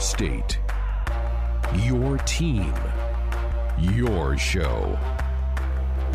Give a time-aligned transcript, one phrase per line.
[0.00, 0.58] state,
[1.74, 2.74] your team,
[3.78, 4.98] your show.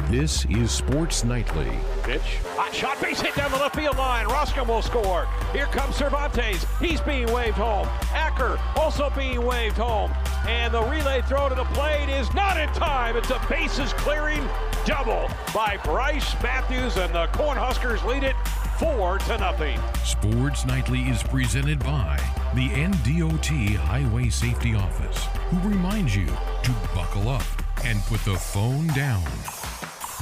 [0.10, 1.72] This is Sports Nightly.
[2.04, 2.40] Pitch.
[2.56, 4.26] Hot shot, base hit down the left field line.
[4.26, 5.28] Roskam will score.
[5.54, 6.66] Here comes Cervantes.
[6.79, 7.88] He's being waved home.
[8.13, 10.12] Acker also being waved home.
[10.47, 13.15] And the relay throw to the plate is not in time.
[13.17, 14.47] It's a bases clearing
[14.86, 18.36] double by Brice Matthews, and the Cornhuskers lead it
[18.77, 19.80] four to nothing.
[20.04, 22.20] Sports Nightly is presented by
[22.55, 27.43] the NDOT Highway Safety Office, who reminds you to buckle up
[27.84, 29.25] and put the phone down.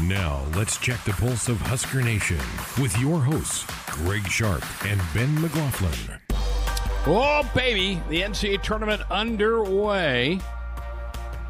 [0.01, 2.39] Now, let's check the pulse of Husker Nation
[2.81, 6.19] with your hosts, Greg Sharp and Ben McLaughlin.
[7.05, 10.39] Oh, baby, the NCAA tournament underway.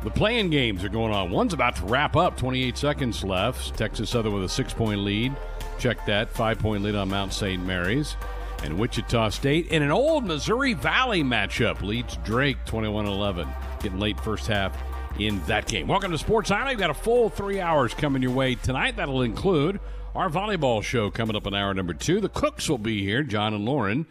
[0.04, 1.32] The playing games are going on.
[1.32, 3.78] One's about to wrap up, 28 seconds left.
[3.78, 5.34] Texas Southern with a six point lead.
[5.80, 7.66] Check that, five point lead on Mount St.
[7.66, 8.18] Mary's.
[8.64, 13.48] And Wichita State in an old Missouri Valley matchup leads Drake 21 11.
[13.82, 14.82] Getting late first half
[15.20, 15.86] in that game.
[15.86, 16.72] Welcome to Sports Nightly.
[16.72, 18.96] We've got a full three hours coming your way tonight.
[18.96, 19.82] That'll include
[20.16, 22.22] our volleyball show coming up in hour number two.
[22.22, 24.06] The Cooks will be here, John and Lauren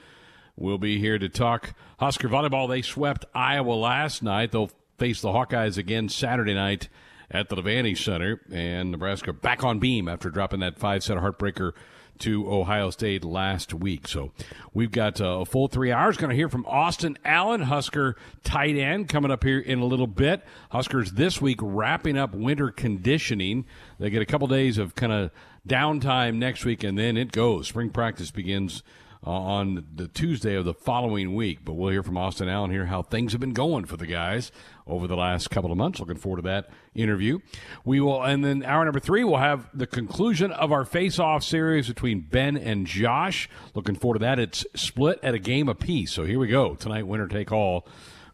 [0.55, 2.69] will be here to talk Husker volleyball.
[2.69, 4.53] They swept Iowa last night.
[4.53, 6.91] They'll face the Hawkeyes again Saturday night
[7.31, 8.43] at the Devaney Center.
[8.53, 11.73] And Nebraska back on beam after dropping that five set heartbreaker
[12.21, 14.09] to Ohio State last week.
[14.09, 14.33] So
[14.73, 16.17] we've got uh, a full three hours.
[16.17, 20.07] Going to hear from Austin Allen, Husker tight end, coming up here in a little
[20.07, 20.43] bit.
[20.71, 23.65] Huskers this week wrapping up winter conditioning.
[23.99, 25.31] They get a couple days of kind of
[25.67, 27.69] downtime next week, and then it goes.
[27.69, 28.83] Spring practice begins
[29.27, 31.61] uh, on the Tuesday of the following week.
[31.65, 34.51] But we'll hear from Austin Allen here how things have been going for the guys
[34.87, 36.01] over the last couple of months.
[36.01, 37.39] Looking forward to that interview.
[37.85, 41.89] We will, and then hour number three, we'll have the conclusion of our face-off series
[41.89, 43.49] between Ben and Josh.
[43.75, 44.39] Looking forward to that.
[44.39, 46.13] It's split at a game apiece.
[46.13, 47.07] So here we go tonight.
[47.07, 47.87] Winner take all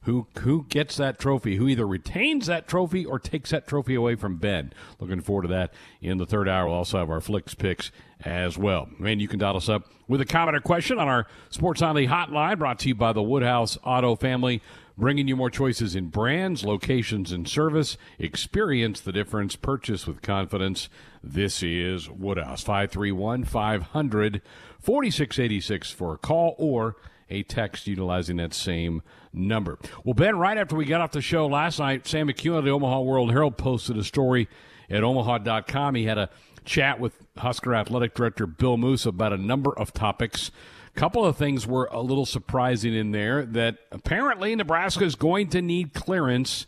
[0.02, 4.14] who who gets that trophy, who either retains that trophy or takes that trophy away
[4.14, 4.72] from Ben.
[5.00, 6.66] Looking forward to that in the third hour.
[6.66, 7.90] We'll also have our Flix Pix
[8.24, 8.88] as well.
[9.04, 12.06] And you can dial us up with a comment or question on our Sports Nightly
[12.06, 14.62] hotline brought to you by the Woodhouse Auto Family,
[14.98, 17.96] bringing you more choices in brands, locations, and service.
[18.18, 19.56] Experience the difference.
[19.56, 20.88] Purchase with confidence.
[21.22, 22.62] This is Woodhouse.
[22.62, 24.42] 531 500
[24.80, 26.96] 4686 for a call or
[27.30, 29.78] a text utilizing that same number.
[30.04, 32.70] Well, Ben, right after we got off the show last night, Sam McKewon of the
[32.70, 34.48] Omaha World Herald posted a story
[34.90, 35.94] at omaha.com.
[35.94, 36.30] He had a
[36.64, 40.50] chat with Husker Athletic Director Bill Moos about a number of topics.
[40.98, 45.62] Couple of things were a little surprising in there that apparently Nebraska is going to
[45.62, 46.66] need clearance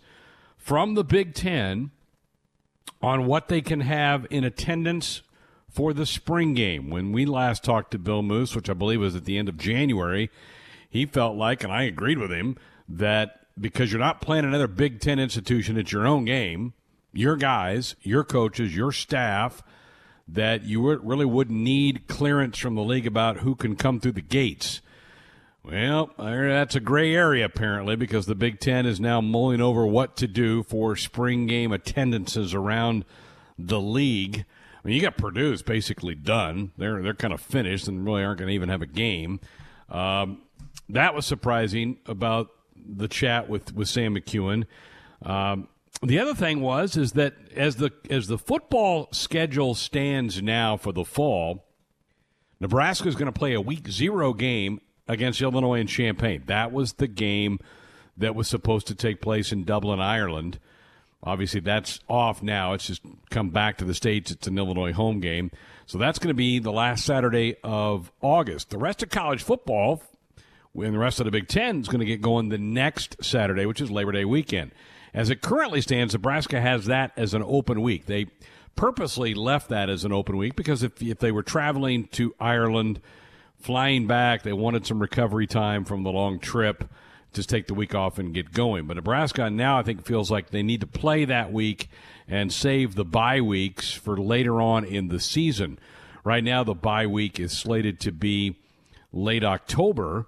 [0.57, 1.91] from the Big Ten
[3.03, 5.23] on what they can have in attendance
[5.69, 6.91] for the spring game.
[6.91, 9.59] When we last talked to Bill Moos, which I believe was at the end of
[9.59, 10.31] January,
[10.89, 12.57] he felt like, and I agreed with him,
[12.89, 16.75] that because you're not playing another Big Ten institution, it's your own game,
[17.13, 19.61] your guys, your coaches, your staff,
[20.33, 24.21] that you really wouldn't need clearance from the league about who can come through the
[24.21, 24.81] gates.
[25.63, 30.17] Well, that's a gray area apparently because the Big Ten is now mulling over what
[30.17, 33.05] to do for spring game attendances around
[33.59, 34.45] the league.
[34.83, 38.39] I mean, you got Purdue's basically done; they're they're kind of finished and really aren't
[38.39, 39.41] going to even have a game.
[39.91, 40.43] Um,
[40.89, 44.65] that was surprising about the chat with with Sam McKewon.
[45.23, 45.69] Um,
[46.03, 50.93] the other thing was is that as the as the football schedule stands now for
[50.93, 51.67] the fall,
[52.59, 56.45] Nebraska is going to play a week zero game against Illinois and Champaign.
[56.47, 57.59] That was the game
[58.17, 60.59] that was supposed to take place in Dublin, Ireland.
[61.23, 62.73] Obviously, that's off now.
[62.73, 64.31] It's just come back to the States.
[64.31, 65.51] It's an Illinois home game.
[65.85, 68.71] So that's going to be the last Saturday of August.
[68.71, 70.03] The rest of college football
[70.75, 73.67] and the rest of the Big Ten is going to get going the next Saturday,
[73.67, 74.71] which is Labor Day weekend.
[75.13, 78.07] As it currently stands, Nebraska has that as an open week.
[78.07, 78.27] They
[78.77, 83.01] purposely left that as an open week because if, if they were traveling to Ireland,
[83.59, 86.89] flying back, they wanted some recovery time from the long trip.
[87.33, 88.87] Just take the week off and get going.
[88.87, 91.89] But Nebraska now, I think, feels like they need to play that week
[92.27, 95.79] and save the bye weeks for later on in the season.
[96.25, 98.57] Right now, the bye week is slated to be
[99.13, 100.27] late October.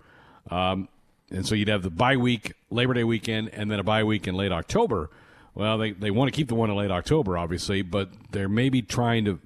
[0.51, 0.89] Um,
[1.33, 4.29] and so you'd have the bye week, Labor Day weekend, and then a bye week
[4.29, 5.11] in late October.
[5.55, 8.83] Well, they, they want to keep the one in late October, obviously, but they're maybe
[8.83, 9.39] trying to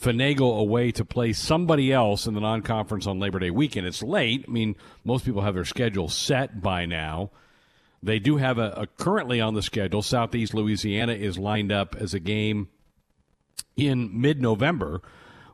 [0.00, 3.86] finagle a way to play somebody else in the non conference on Labor Day weekend.
[3.86, 4.44] It's late.
[4.48, 7.30] I mean, most people have their schedule set by now.
[8.02, 10.02] They do have a, a currently on the schedule.
[10.02, 12.68] Southeast Louisiana is lined up as a game
[13.76, 15.00] in mid November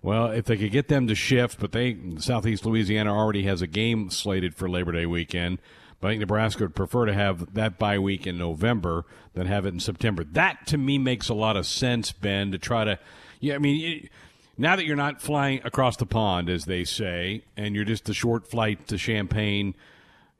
[0.03, 3.67] Well, if they could get them to shift, but they Southeast Louisiana already has a
[3.67, 5.59] game slated for Labor Day weekend.
[6.01, 9.05] But I think Nebraska would prefer to have that bye week in November
[9.35, 10.25] than have it in September.
[10.25, 12.99] That to me makes a lot of sense, Ben, to try to.
[13.41, 14.09] Yeah, I mean,
[14.57, 18.15] now that you're not flying across the pond, as they say, and you're just a
[18.15, 19.75] short flight to Champaign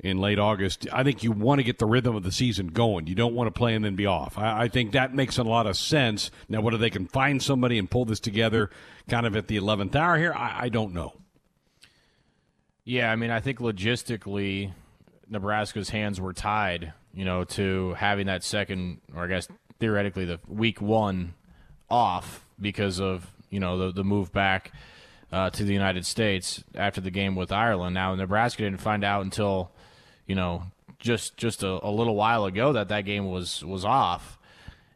[0.01, 3.09] in late August, I think you want to get the rhythm of the season going.
[3.09, 4.39] You don't want to play and then be off.
[4.39, 6.31] I, I, think that makes a lot of sense.
[6.49, 8.71] Now, whether they can find somebody and pull this together
[9.09, 11.15] kind of at the 11th hour here, I, I don't know.
[12.85, 14.73] Yeah, I mean, I think logistically,
[15.29, 19.49] Nebraska's hands were tied, you know, to having that second, or I guess
[19.79, 21.35] theoretically the week one
[21.91, 24.73] off because of, you know, the, the move back
[25.33, 27.95] uh, to the United States after the game with Ireland.
[27.95, 29.73] Now, Nebraska didn't find out until
[30.29, 30.63] you know,
[31.01, 34.39] just just a, a little while ago that that game was was off,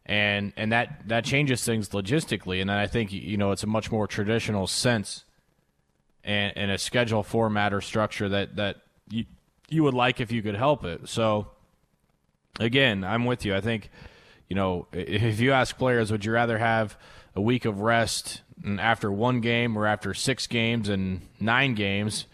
[0.07, 2.61] and and that that changes things logistically.
[2.61, 5.25] And then I think you know it's a much more traditional sense
[6.23, 8.77] and, and a schedule format or structure that that
[9.09, 9.25] you
[9.69, 11.09] you would like if you could help it.
[11.09, 11.49] So
[12.61, 13.55] again, I'm with you.
[13.55, 13.91] I think
[14.49, 16.97] you know if you ask players, would you rather have
[17.35, 18.43] a week of rest
[18.79, 22.27] after one game or after six games and nine games?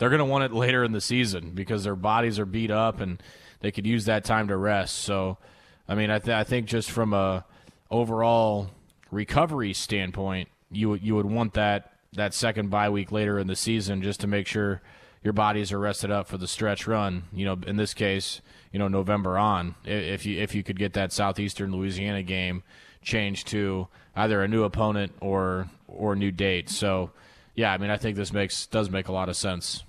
[0.00, 3.00] they're going to want it later in the season because their bodies are beat up
[3.00, 3.22] and
[3.60, 4.98] they could use that time to rest.
[4.98, 5.38] So,
[5.86, 7.44] I mean, I, th- I think just from a
[7.90, 8.70] overall
[9.12, 14.02] recovery standpoint, you you would want that that second bye week later in the season
[14.02, 14.80] just to make sure
[15.22, 17.24] your bodies are rested up for the stretch run.
[17.32, 18.40] You know, in this case,
[18.72, 19.74] you know November on.
[19.84, 22.62] If you if you could get that southeastern Louisiana game
[23.02, 26.70] changed to either a new opponent or or new date.
[26.70, 27.10] So,
[27.54, 29.84] yeah, I mean, I think this makes does make a lot of sense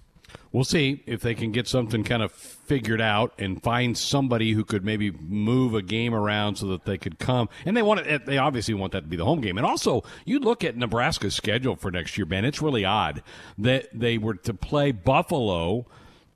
[0.52, 4.64] we'll see if they can get something kind of figured out and find somebody who
[4.64, 7.50] could maybe move a game around so that they could come.
[7.66, 8.26] And they want it.
[8.26, 9.58] They obviously want that to be the home game.
[9.58, 12.46] And also, you look at Nebraska's schedule for next year, Ben.
[12.46, 13.24] It's really odd
[13.58, 15.86] that they were to play Buffalo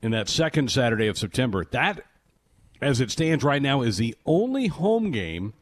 [0.02, 1.66] in that second Saturday of September.
[1.72, 2.02] That,
[2.82, 5.54] as it stands right now, is the only home game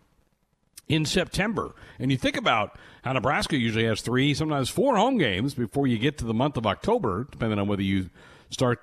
[0.88, 1.74] in September.
[2.00, 5.98] And you think about how Nebraska usually has three, sometimes four home games before you
[5.98, 8.10] get to the month of October, depending on whether you
[8.50, 8.82] start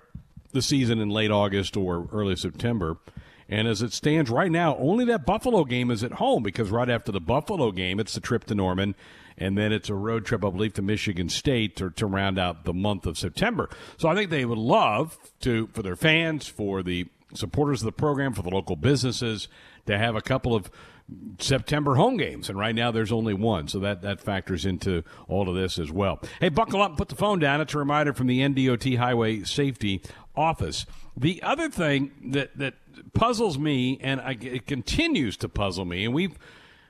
[0.53, 2.99] the season in late August or early September.
[3.49, 6.89] And as it stands right now, only that Buffalo game is at home because right
[6.89, 8.95] after the Buffalo game, it's the trip to Norman,
[9.37, 12.65] and then it's a road trip, I believe, to Michigan State to, to round out
[12.65, 13.69] the month of September.
[13.97, 17.93] So I think they would love to, for their fans, for the supporters of the
[17.93, 19.49] program, for the local businesses,
[19.87, 20.71] to have a couple of
[21.39, 25.49] September home games, and right now there's only one, so that that factors into all
[25.49, 26.21] of this as well.
[26.41, 27.61] Hey, buckle up and put the phone down.
[27.61, 30.03] It's a reminder from the NDOT Highway Safety
[30.37, 30.87] Office.
[31.17, 32.75] The other thing that that
[33.13, 36.39] puzzles me, and I, it continues to puzzle me, and we've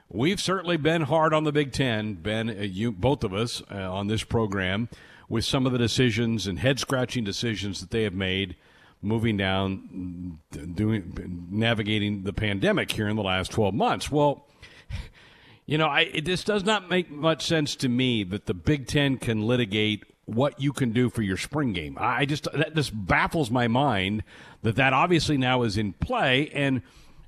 [0.09, 3.91] we've certainly been hard on the Big Ten, Ben, uh, you both of us uh,
[3.91, 4.89] on this program
[5.29, 8.57] with some of the decisions and head scratching decisions that they have made
[9.03, 10.39] moving down,
[10.75, 14.11] doing navigating the pandemic here in the last 12 months.
[14.11, 14.47] Well,
[15.67, 18.87] you know, I, it, this does not make much sense to me that the Big
[18.87, 21.97] Ten can litigate what you can do for your spring game.
[22.01, 24.23] I just that just baffles my mind
[24.63, 26.83] that that obviously now is in play and.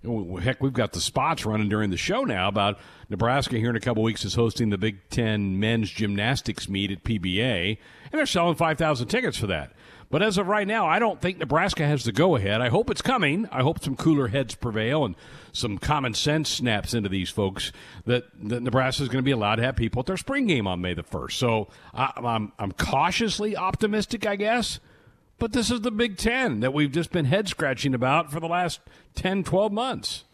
[0.04, 3.76] Oh, heck, we've got the spots running during the show now about Nebraska here in
[3.76, 7.78] a couple weeks is hosting the Big Ten men's gymnastics meet at PBA,
[8.10, 9.74] and they're selling 5,000 tickets for that.
[10.12, 12.60] But as of right now, I don't think Nebraska has the go ahead.
[12.60, 13.48] I hope it's coming.
[13.50, 15.16] I hope some cooler heads prevail and
[15.52, 17.72] some common sense snaps into these folks
[18.04, 20.66] that, that Nebraska is going to be allowed to have people at their spring game
[20.66, 21.32] on May the 1st.
[21.32, 24.80] So I, I'm, I'm cautiously optimistic, I guess.
[25.38, 28.46] But this is the Big Ten that we've just been head scratching about for the
[28.46, 28.80] last
[29.14, 30.24] 10, 12 months.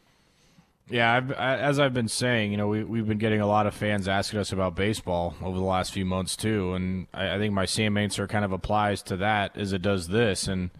[0.91, 3.75] Yeah, I've, as I've been saying, you know, we, we've been getting a lot of
[3.75, 7.53] fans asking us about baseball over the last few months too, and I, I think
[7.53, 10.49] my same answer kind of applies to that as it does this.
[10.49, 10.71] And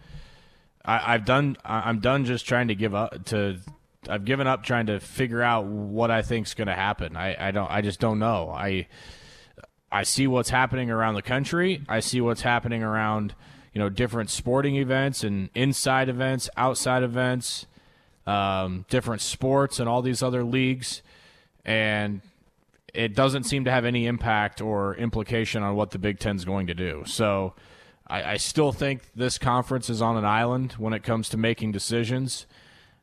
[0.83, 3.59] I, I've done, I'm done just trying to give up to.
[4.07, 7.17] I've given up trying to figure out what I think's going to happen.
[7.17, 8.49] I, I don't, I just don't know.
[8.49, 8.87] I,
[9.91, 11.83] I see what's happening around the country.
[11.87, 13.35] I see what's happening around,
[13.73, 17.67] you know, different sporting events and inside events, outside events
[18.29, 21.01] um, different sports and all these other leagues,
[21.65, 22.21] and
[22.93, 26.45] it doesn't seem to have any impact or implication on what the Big Ten is
[26.45, 27.03] going to do.
[27.07, 27.55] So
[28.07, 31.71] I, I, still think this conference is on an island when it comes to making
[31.71, 32.45] decisions,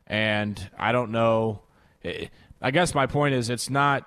[0.05, 1.61] and I don't know.
[2.61, 4.05] I guess my point is it's not.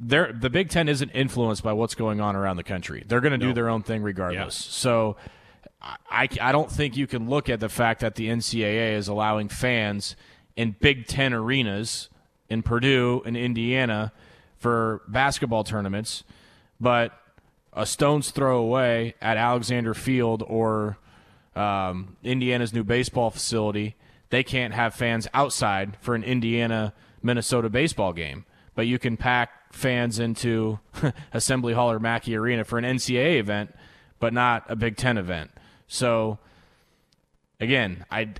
[0.00, 3.04] There the Big Ten isn't influenced by what's going on around the country.
[3.06, 3.48] They're going to no.
[3.48, 4.66] do their own thing regardless.
[4.66, 4.72] Yeah.
[4.72, 5.16] So
[6.10, 9.50] I, I don't think you can look at the fact that the NCAA is allowing
[9.50, 10.16] fans–
[10.56, 12.08] in Big Ten arenas
[12.48, 14.12] in Purdue and Indiana
[14.58, 16.24] for basketball tournaments,
[16.80, 17.18] but
[17.72, 20.98] a stone's throw away at Alexander Field or
[21.56, 23.96] um, Indiana's new baseball facility,
[24.30, 28.44] they can't have fans outside for an Indiana Minnesota baseball game.
[28.74, 30.78] But you can pack fans into
[31.32, 33.74] Assembly Hall or Mackey Arena for an NCAA event,
[34.18, 35.50] but not a Big Ten event.
[35.86, 36.38] So,
[37.60, 38.32] again, I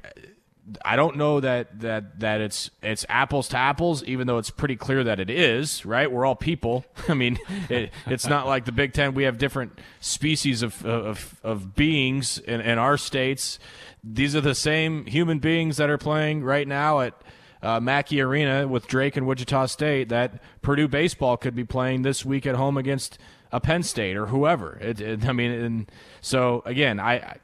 [0.85, 4.77] I don't know that that that it's it's apples to apples, even though it's pretty
[4.77, 5.85] clear that it is.
[5.85, 6.11] Right?
[6.11, 6.85] We're all people.
[7.09, 7.39] I mean,
[7.69, 9.15] it, it's not like the Big Ten.
[9.15, 13.59] We have different species of of, of beings in, in our states.
[14.05, 17.15] These are the same human beings that are playing right now at
[17.63, 20.11] uh, Mackey Arena with Drake and Wichita State.
[20.11, 23.19] That Purdue baseball could be playing this week at home against
[23.51, 24.79] a Penn State or whoever.
[24.81, 27.39] It, it, I mean, and so again, I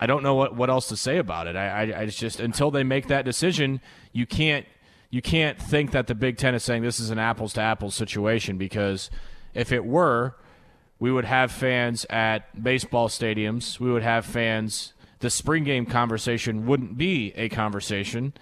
[0.00, 1.56] I don't know what, what else to say about it.
[1.56, 4.66] I, I, I just until they make that decision, you can't
[5.10, 7.94] you can't think that the Big Ten is saying this is an apples to apples
[7.94, 9.10] situation because
[9.52, 10.36] if it were,
[10.98, 13.78] we would have fans at baseball stadiums.
[13.78, 14.94] We would have fans.
[15.18, 18.32] The spring game conversation wouldn't be a conversation,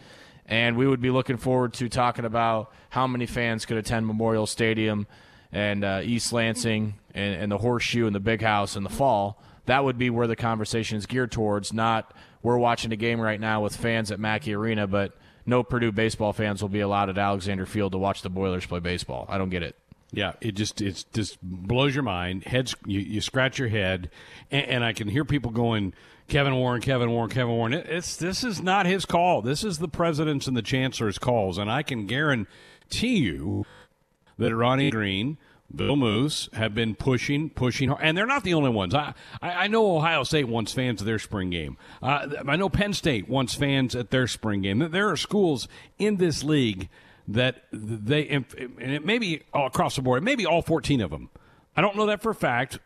[0.47, 4.47] and we would be looking forward to talking about how many fans could attend Memorial
[4.47, 5.09] Stadium
[5.51, 9.43] and uh, East Lansing and, and the Horseshoe and the Big House in the fall
[9.69, 11.73] that would be where the conversation is geared towards.
[11.73, 15.13] Not we're watching a game right now with fans at Mackey Arena, but
[15.47, 18.81] no Purdue baseball fans will be allowed at Alexander Field to watch the Boilers play
[18.81, 19.27] baseball.
[19.29, 19.77] I don't get it.
[20.11, 22.45] Yeah, it just it just blows your mind.
[22.45, 24.11] Heads, you, you scratch your head,
[24.51, 25.93] and, and, I can hear people going,
[26.29, 29.43] "Kevin Warren, Kevin Warren, Kevin Warren." It's this is not his call.
[29.43, 33.67] This is the president's and the chancellor's calls, and I can guarantee you
[34.39, 35.37] that Ronnie Green
[35.75, 38.95] Bill Moos have been pushing, pushing hard, and they're not the only ones.
[38.95, 41.77] I, I, know Ohio State wants fans at their spring game.
[42.03, 44.79] Uh, I know Penn State wants fans at their spring game.
[44.91, 46.89] There are schools in this league
[47.29, 48.47] that they, and
[48.79, 51.29] it may be across the board, maybe all 14 of them.
[51.77, 52.79] I don't know that for a fact,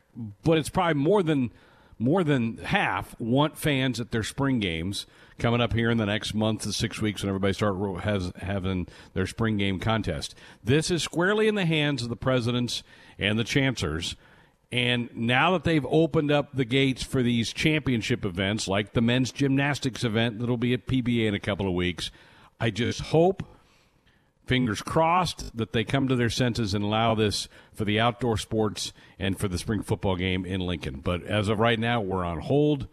[0.42, 1.52] but it's probably more than
[1.98, 5.06] more than half want fans at their spring games
[5.38, 8.86] coming up here in the next month to six weeks when everybody start has having
[9.14, 10.34] their spring game contest.
[10.62, 12.82] This is squarely in the hands of the presidents
[13.18, 14.16] and the chancellors.
[14.70, 19.30] And now that they've opened up the gates for these championship events, like the men's
[19.30, 22.10] gymnastics event that'll be at PBA in a couple of weeks,
[22.58, 23.42] I just hope,
[24.46, 28.94] fingers crossed, that they come to their senses and allow this for the outdoor sports
[29.18, 31.00] and for the spring football game in Lincoln.
[31.00, 32.86] But as of right now, we're on hold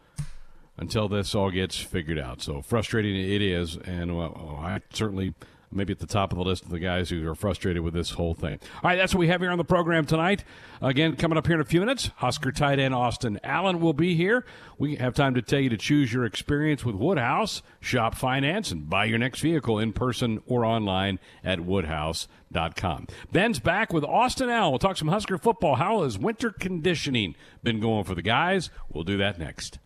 [0.79, 2.41] until this all gets figured out.
[2.41, 5.33] So frustrating it is, and well, oh, I certainly
[5.71, 8.11] maybe at the top of the list of the guys who are frustrated with this
[8.11, 8.59] whole thing.
[8.75, 10.43] All right, that's what we have here on the program tonight.
[10.81, 14.15] Again, coming up here in a few minutes, Husker tight end Austin Allen will be
[14.15, 14.45] here.
[14.77, 18.89] We have time to tell you to choose your experience with Woodhouse, shop finance, and
[18.89, 23.07] buy your next vehicle in person or online at woodhouse.com.
[23.31, 24.71] Ben's back with Austin Allen.
[24.71, 25.75] We'll talk some Husker football.
[25.75, 28.69] How has winter conditioning been going for the guys?
[28.89, 29.79] We'll do that next.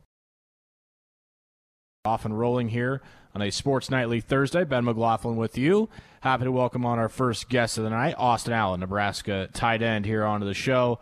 [2.05, 3.01] Off and rolling here
[3.33, 4.65] on a Sports Nightly Thursday.
[4.65, 5.87] Ben McLaughlin with you.
[6.19, 10.05] Happy to welcome on our first guest of the night, Austin Allen, Nebraska tight end,
[10.05, 10.99] here onto the show.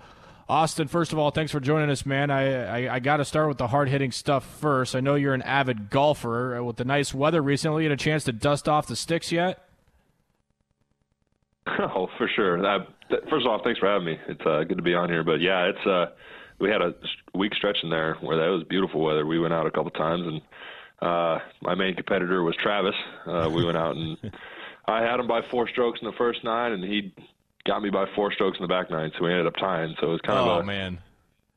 [0.48, 2.30] Austin, first of all, thanks for joining us, man.
[2.30, 4.96] I, I, I got to start with the hard hitting stuff first.
[4.96, 6.58] I know you're an avid golfer.
[6.58, 9.32] Uh, with the nice weather recently, you had a chance to dust off the sticks
[9.32, 9.68] yet?
[11.80, 12.64] Oh, for sure.
[12.64, 12.86] Uh,
[13.28, 14.20] first of all, thanks for having me.
[14.28, 15.24] It's uh, good to be on here.
[15.24, 16.12] But yeah, it's uh,
[16.60, 16.94] we had a
[17.34, 19.26] week stretch in there where that was beautiful weather.
[19.26, 20.42] We went out a couple times and
[21.02, 22.96] uh, my main competitor was Travis.
[23.26, 24.18] Uh, we went out and
[24.86, 27.14] I had him by four strokes in the first nine, and he
[27.66, 29.96] got me by four strokes in the back nine, so we ended up tying.
[30.00, 31.00] So it was kind oh, of a oh, man.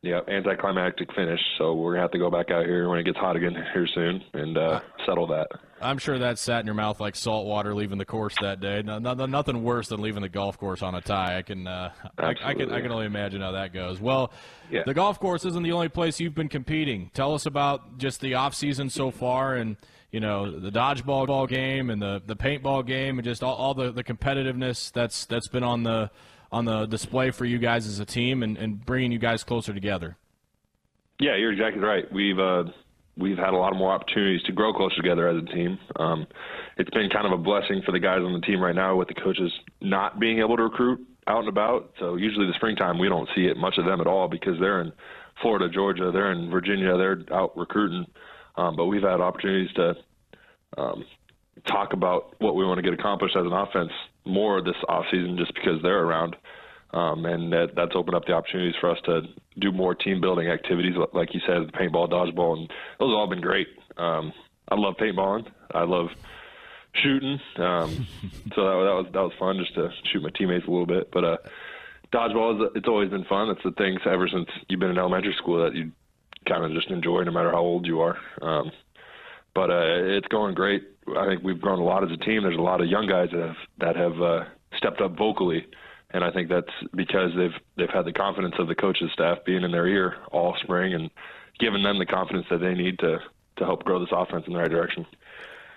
[0.05, 1.41] Yeah, anticlimactic finish.
[1.57, 3.87] So we're gonna have to go back out here when it gets hot again here
[3.95, 5.49] soon and uh, settle that.
[5.81, 8.83] I'm sure that sat in your mouth like salt water leaving the course that day.
[8.83, 11.39] No, no, nothing worse than leaving the golf course on a tie.
[11.39, 13.99] I can, uh, I, I, can, I can only imagine how that goes.
[13.99, 14.31] Well,
[14.71, 14.83] yeah.
[14.85, 17.11] the golf course isn't the only place you've been competing.
[17.15, 19.77] Tell us about just the off season so far, and
[20.11, 23.73] you know the dodgeball ball game and the the paintball game, and just all, all
[23.73, 26.11] the, the competitiveness that's that's been on the
[26.55, 29.75] on the display for you guys as a team and, and bringing you guys closer
[29.75, 30.17] together.
[31.19, 32.11] Yeah, you're exactly right.
[32.13, 32.65] We've uh,
[33.17, 35.79] we've had a lot more opportunities to grow closer together as a team.
[35.97, 36.27] Um,
[36.79, 39.09] it's been kind of a blessing for the guys on the team right now with
[39.09, 41.93] the coaches not being able to recruit out and about.
[41.99, 44.81] So usually the springtime we don't see it much of them at all because they're
[44.81, 44.93] in
[45.43, 48.07] Florida, Georgia, they're in Virginia, they're out recruiting.
[48.57, 49.95] Um, but we've had opportunities to
[50.79, 51.05] um,
[51.67, 53.91] talk about what we want to get accomplished as an offense
[54.25, 56.37] more this off season just because they're around.
[56.93, 59.23] Um, and that, that's opened up the opportunities for us to
[59.59, 62.69] do more team building activities, like you said, paintball, dodgeball, and
[63.01, 63.67] those have all been great.
[63.97, 64.33] Um,
[64.69, 65.47] I love paintballing.
[65.73, 66.09] I love
[67.03, 67.41] shooting.
[67.57, 68.07] Um,
[68.55, 71.11] so that, that was that was fun just to shoot my teammates a little bit.
[71.13, 71.37] But uh,
[72.13, 73.51] dodgeball is it's always been fun.
[73.51, 75.91] It's the things ever since you've been in elementary school that you
[76.49, 78.19] kind of just enjoy, no matter how old you are.
[78.41, 78.71] Um,
[79.55, 80.83] but uh, it's going great.
[81.17, 82.43] I think we've grown a lot as a team.
[82.43, 84.45] There's a lot of young guys that have that have uh,
[84.77, 85.67] stepped up vocally,
[86.11, 89.63] and I think that's because they've they've had the confidence of the coaches staff being
[89.63, 91.11] in their ear all spring and
[91.59, 93.19] giving them the confidence that they need to
[93.57, 95.07] to help grow this offense in the right direction.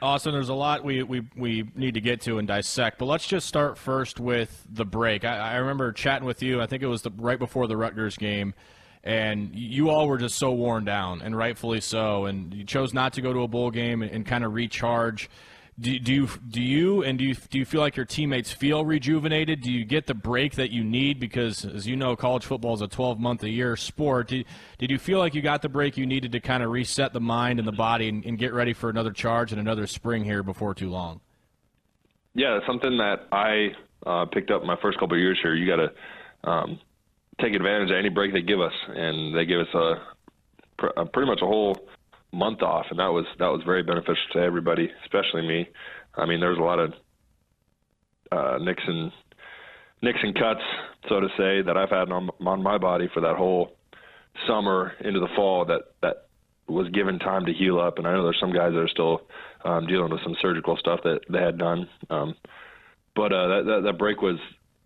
[0.01, 3.25] Austin, there's a lot we, we, we need to get to and dissect, but let's
[3.25, 5.25] just start first with the break.
[5.25, 8.15] I, I remember chatting with you, I think it was the, right before the Rutgers
[8.15, 8.53] game,
[9.03, 13.13] and you all were just so worn down, and rightfully so, and you chose not
[13.13, 15.29] to go to a bowl game and, and kind of recharge
[15.79, 18.83] do, do you do you and do you do you feel like your teammates feel
[18.83, 19.61] rejuvenated?
[19.61, 22.81] Do you get the break that you need because, as you know, college football is
[22.81, 24.29] a 12 month a year sport.
[24.29, 24.45] Did,
[24.79, 27.19] did you feel like you got the break you needed to kind of reset the
[27.19, 30.41] mind and the body and, and get ready for another charge and another spring here
[30.41, 31.21] before too long?
[32.33, 33.69] Yeah, something that I
[34.05, 35.53] uh, picked up my first couple of years here.
[35.53, 36.79] You got to um,
[37.41, 41.29] take advantage of any break they give us, and they give us a, a pretty
[41.29, 41.77] much a whole
[42.31, 45.67] month off, and that was that was very beneficial to everybody, especially me.
[46.15, 46.93] I mean, there was a lot of
[48.31, 49.11] uh, Nixon
[50.01, 50.61] Nixon cuts,
[51.09, 53.75] so to say, that I've had on, on my body for that whole
[54.47, 56.27] summer into the fall that that
[56.67, 57.97] was given time to heal up.
[57.97, 59.21] And I know there's some guys that are still
[59.63, 61.87] um, dealing with some surgical stuff that they had done.
[62.09, 62.35] Um,
[63.15, 64.37] but uh, that, that that break was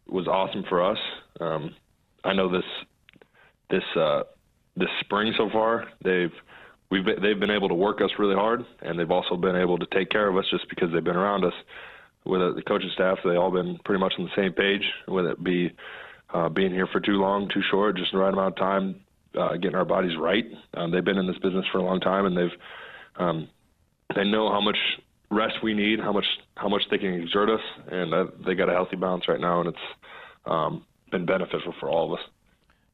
[0.08, 0.98] was awesome for us.
[1.40, 1.76] Um,
[2.24, 2.64] I know this
[3.70, 4.24] this uh,
[4.76, 6.32] this spring so far they've
[6.92, 9.80] we've been, they've been able to work us really hard, and they've also been able
[9.80, 11.54] to take care of us just because they've been around us.
[12.24, 14.84] With the coaching staff, they all been pretty much on the same page.
[15.08, 15.72] Whether it be
[16.32, 19.02] uh, being here for too long, too short, just the right amount of time,
[19.40, 20.46] uh, getting our bodies right.
[20.76, 22.58] Um, they've been in this business for a long time, and they've
[23.16, 23.50] um,
[24.16, 24.78] they know how much
[25.32, 26.26] rest we need, how much
[26.56, 29.62] how much they can exert us, and uh, they got a healthy balance right now,
[29.62, 29.86] and it's
[30.46, 32.26] um, been beneficial for all of us.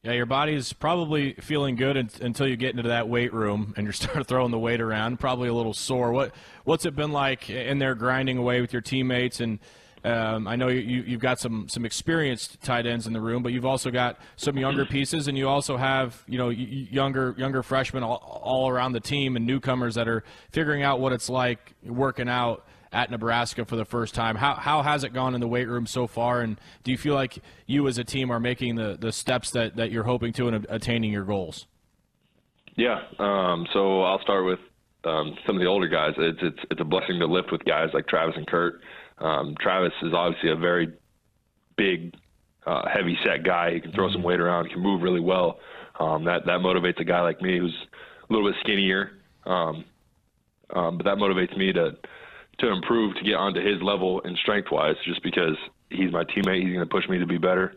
[0.03, 3.91] Yeah, your body's probably feeling good until you get into that weight room and you
[3.93, 5.19] start throwing the weight around.
[5.19, 6.11] Probably a little sore.
[6.11, 6.33] What
[6.63, 9.39] what's it been like in there grinding away with your teammates?
[9.39, 9.59] And
[10.03, 13.51] um, I know you, you've got some some experienced tight ends in the room, but
[13.51, 18.03] you've also got some younger pieces, and you also have you know younger younger freshmen
[18.03, 22.29] all, all around the team and newcomers that are figuring out what it's like working
[22.29, 22.63] out
[22.97, 24.35] at Nebraska for the first time.
[24.35, 26.41] How, how has it gone in the weight room so far?
[26.41, 29.75] And do you feel like you as a team are making the, the steps that,
[29.75, 31.67] that you're hoping to in attaining your goals?
[32.75, 32.99] Yeah.
[33.19, 34.57] Um, so I'll start with
[35.03, 36.15] um, some of the older guys.
[36.17, 38.81] It's, it's, it's a blessing to lift with guys like Travis and Kurt.
[39.19, 40.91] Um, Travis is obviously a very
[41.75, 42.15] big,
[42.65, 43.75] uh, heavy set guy.
[43.75, 44.13] He can throw mm-hmm.
[44.13, 45.59] some weight around, can move really well.
[45.99, 47.77] Um, that, that motivates a guy like me who's
[48.27, 49.11] a little bit skinnier.
[49.45, 49.85] Um,
[50.73, 51.95] um, but that motivates me to
[52.59, 55.55] to improve to get onto his level and strength wise, just because
[55.89, 56.63] he's my teammate.
[56.63, 57.75] He's going to push me to be better.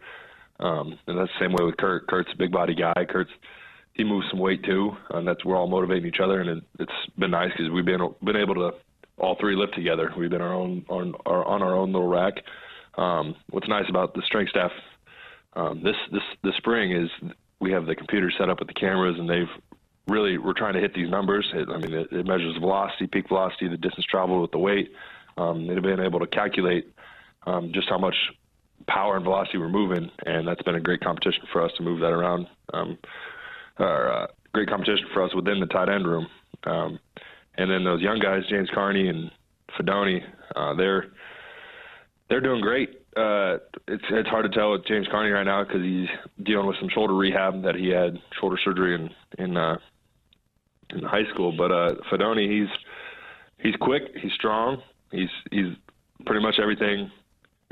[0.59, 2.07] Um, and that's the same way with Kurt.
[2.07, 3.05] Kurt's a big body guy.
[3.09, 3.31] Kurt's
[3.95, 6.40] he moves some weight too, and that's we're all motivating each other.
[6.40, 8.71] And it, it's been nice because we've been been able to
[9.19, 10.11] all three lift together.
[10.16, 12.35] We've been our own on our on our own little rack.
[12.97, 14.71] Um, what's nice about the strength staff
[15.55, 17.11] um, this this this spring is
[17.61, 19.69] we have the computer set up with the cameras, and they've
[20.08, 21.50] really we're trying to hit these numbers.
[21.54, 24.92] It, I mean, it, it, measures velocity, peak velocity, the distance traveled with the weight.
[25.36, 26.92] Um, they've been able to calculate
[27.46, 28.16] um, just how much
[28.86, 32.00] power and velocity we're moving, and that's been a great competition for us to move
[32.00, 32.46] that around.
[32.72, 32.98] Um,
[33.78, 36.26] uh, great competition for us within the tight end room.
[36.64, 36.98] Um,
[37.56, 39.30] and then those young guys, James Carnie and
[39.78, 40.22] Fidone,
[40.56, 41.06] uh, they're
[42.28, 42.99] they're doing great.
[43.16, 46.09] Uh, it's it's hard to tell with James Carnie right now because he's
[46.44, 49.11] dealing with some shoulder rehab that he had shoulder surgery in
[49.42, 49.79] in uh,
[50.90, 51.53] in high school.
[51.57, 52.68] But uh, Fidone, he's
[53.59, 55.75] he's quick, he's strong, he's he's
[56.25, 57.11] pretty much everything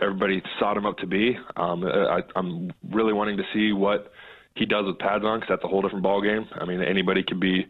[0.00, 1.36] everybody sought him up to be.
[1.56, 4.12] Um, I, I'm really wanting to see what
[4.54, 6.46] he does with pads on because that's a whole different ball game.
[6.52, 7.66] I mean, anybody can be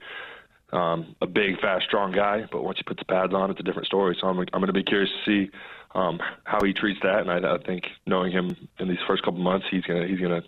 [0.72, 3.62] um, a big, fast, strong guy, but once you put the pads on, it's a
[3.62, 4.16] different story.
[4.20, 5.50] So I'm I'm going to be curious to see
[5.94, 9.40] um, how he treats that, and I, I think knowing him in these first couple
[9.40, 10.42] months, he's gonna he's gonna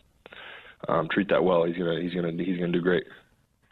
[0.89, 1.65] um, treat that well.
[1.65, 3.05] He's gonna he's gonna he's gonna do great.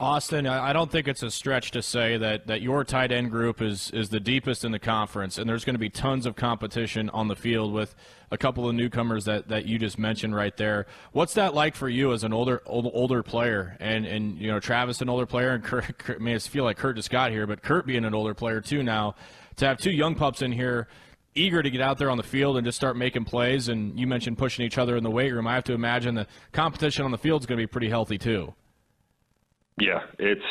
[0.01, 3.61] Austin, I don't think it's a stretch to say that, that your tight end group
[3.61, 7.11] is, is the deepest in the conference, and there's going to be tons of competition
[7.11, 7.97] on the field with
[8.31, 10.87] a couple of newcomers that, that you just mentioned right there.
[11.11, 14.61] What's that like for you as an older old, older player, and and you know
[14.61, 17.49] Travis an older player, and Kurt, Kurt I mean, feel like Kurt just got here,
[17.49, 19.17] but Kurt being an older player too now,
[19.57, 20.87] to have two young pups in here
[21.39, 23.69] eager to get out there on the field and just start making plays.
[23.69, 25.47] And you mentioned pushing each other in the weight room.
[25.47, 28.19] I have to imagine the competition on the field is going to be pretty healthy
[28.19, 28.55] too.
[29.81, 30.43] Yeah, it's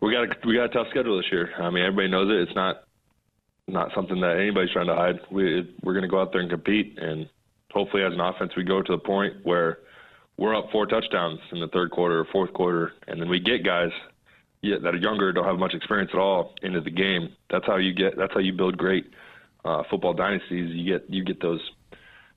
[0.00, 1.50] we got a, we got a tough schedule this year.
[1.58, 2.48] I mean, everybody knows it.
[2.48, 2.84] It's not
[3.68, 5.20] not something that anybody's trying to hide.
[5.30, 7.28] We we're going to go out there and compete, and
[7.70, 9.78] hopefully, as an offense, we go to the point where
[10.36, 13.64] we're up four touchdowns in the third quarter or fourth quarter, and then we get
[13.64, 13.90] guys
[14.62, 17.30] that are younger, don't have much experience at all, into the game.
[17.50, 18.16] That's how you get.
[18.16, 19.06] That's how you build great
[19.64, 20.70] uh, football dynasties.
[20.74, 21.60] You get you get those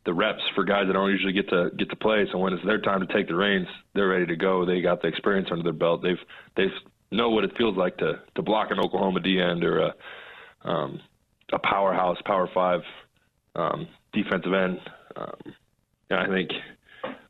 [0.06, 2.26] the reps for guys that don't usually get to get to play.
[2.32, 4.66] So when it's their time to take the reins, they're ready to go.
[4.66, 6.04] They got the experience under their belt.
[6.04, 6.20] They've
[6.56, 6.70] they've
[7.12, 9.96] know what it feels like to to block an Oklahoma D end or a
[10.70, 11.00] um,
[11.52, 12.82] a powerhouse Power Five
[13.56, 14.80] um, defensive end.
[15.16, 15.54] Um,
[16.10, 16.52] and I think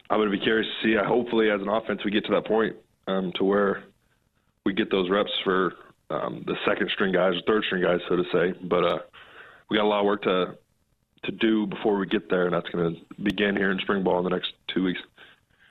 [0.10, 0.96] I'm going to be curious to see.
[1.06, 2.76] Hopefully, as an offense, we get to that point
[3.08, 3.84] um, to where
[4.66, 5.74] we get those reps for
[6.10, 8.54] um, the second string guys or third string guys, so to say.
[8.64, 9.00] But uh,
[9.70, 10.58] we got a lot of work to
[11.24, 14.20] to do before we get there, and that's going to begin here in spring ball
[14.20, 15.00] in the next two weeks.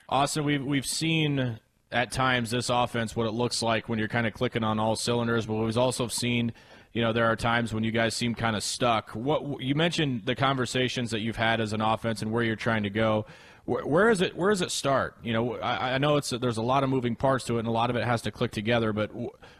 [0.08, 1.58] Austin, we've we've seen
[1.92, 4.96] at times this offense what it looks like when you're kind of clicking on all
[4.96, 6.52] cylinders, but we've also seen
[6.92, 9.10] you know there are times when you guys seem kind of stuck.
[9.10, 12.82] What you mentioned the conversations that you've had as an offense and where you're trying
[12.82, 13.26] to go.
[13.64, 14.36] Where, where is it?
[14.36, 15.16] Where does it start?
[15.22, 17.68] You know, I, I, know it's there's a lot of moving parts to it, and
[17.68, 18.92] a lot of it has to click together.
[18.92, 19.10] But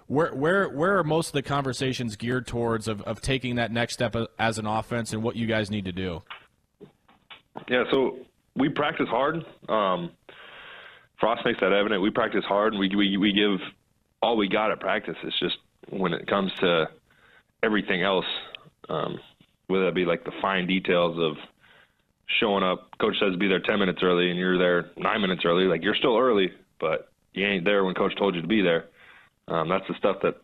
[0.06, 3.94] where where where are most of the conversations geared towards of, of taking that next
[3.94, 6.22] step as an offense and what you guys need to do?
[7.68, 8.18] Yeah, so
[8.56, 9.36] we practice hard.
[9.68, 10.10] Um,
[11.18, 12.02] Frost makes that evident.
[12.02, 13.58] We practice hard, and we we we give
[14.20, 15.16] all we got at practice.
[15.22, 15.56] It's just
[15.88, 16.90] when it comes to
[17.62, 18.26] everything else,
[18.90, 19.18] um,
[19.68, 21.36] whether that be like the fine details of
[22.40, 22.90] showing up.
[23.00, 25.64] Coach says be there 10 minutes early, and you're there nine minutes early.
[25.64, 28.86] Like you're still early, but you ain't there when coach told you to be there.
[29.48, 30.36] Um, that's the stuff that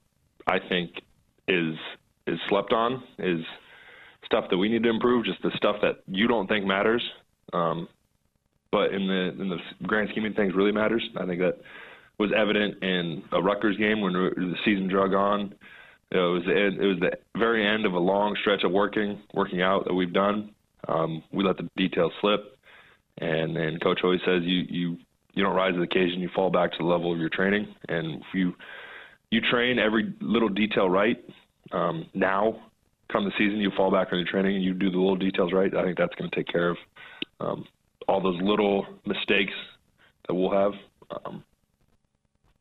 [0.46, 0.90] I think
[1.48, 1.74] is
[2.26, 3.02] is slept on.
[3.18, 3.40] Is
[4.26, 5.24] stuff that we need to improve.
[5.24, 7.02] Just the stuff that you don't think matters,
[7.52, 7.88] um,
[8.70, 11.08] but in the in the grand scheme of things, really matters.
[11.16, 11.58] I think that
[12.18, 15.54] was evident in a Rutgers game when the season drug on.
[16.10, 19.84] It was it was the very end of a long stretch of working working out
[19.86, 20.50] that we've done
[20.88, 22.58] um, we let the details slip,
[23.18, 24.96] and and coach always says you you
[25.34, 27.66] you don't rise to the occasion, you fall back to the level of your training,
[27.88, 28.54] and if you
[29.30, 31.22] you train every little detail right
[31.72, 32.60] um, now.
[33.12, 35.52] Come the season, you fall back on your training and you do the little details
[35.52, 35.74] right.
[35.74, 36.76] I think that's going to take care of
[37.40, 37.64] um,
[38.06, 39.52] all those little mistakes
[40.28, 40.72] that we'll have.
[41.24, 41.42] Um,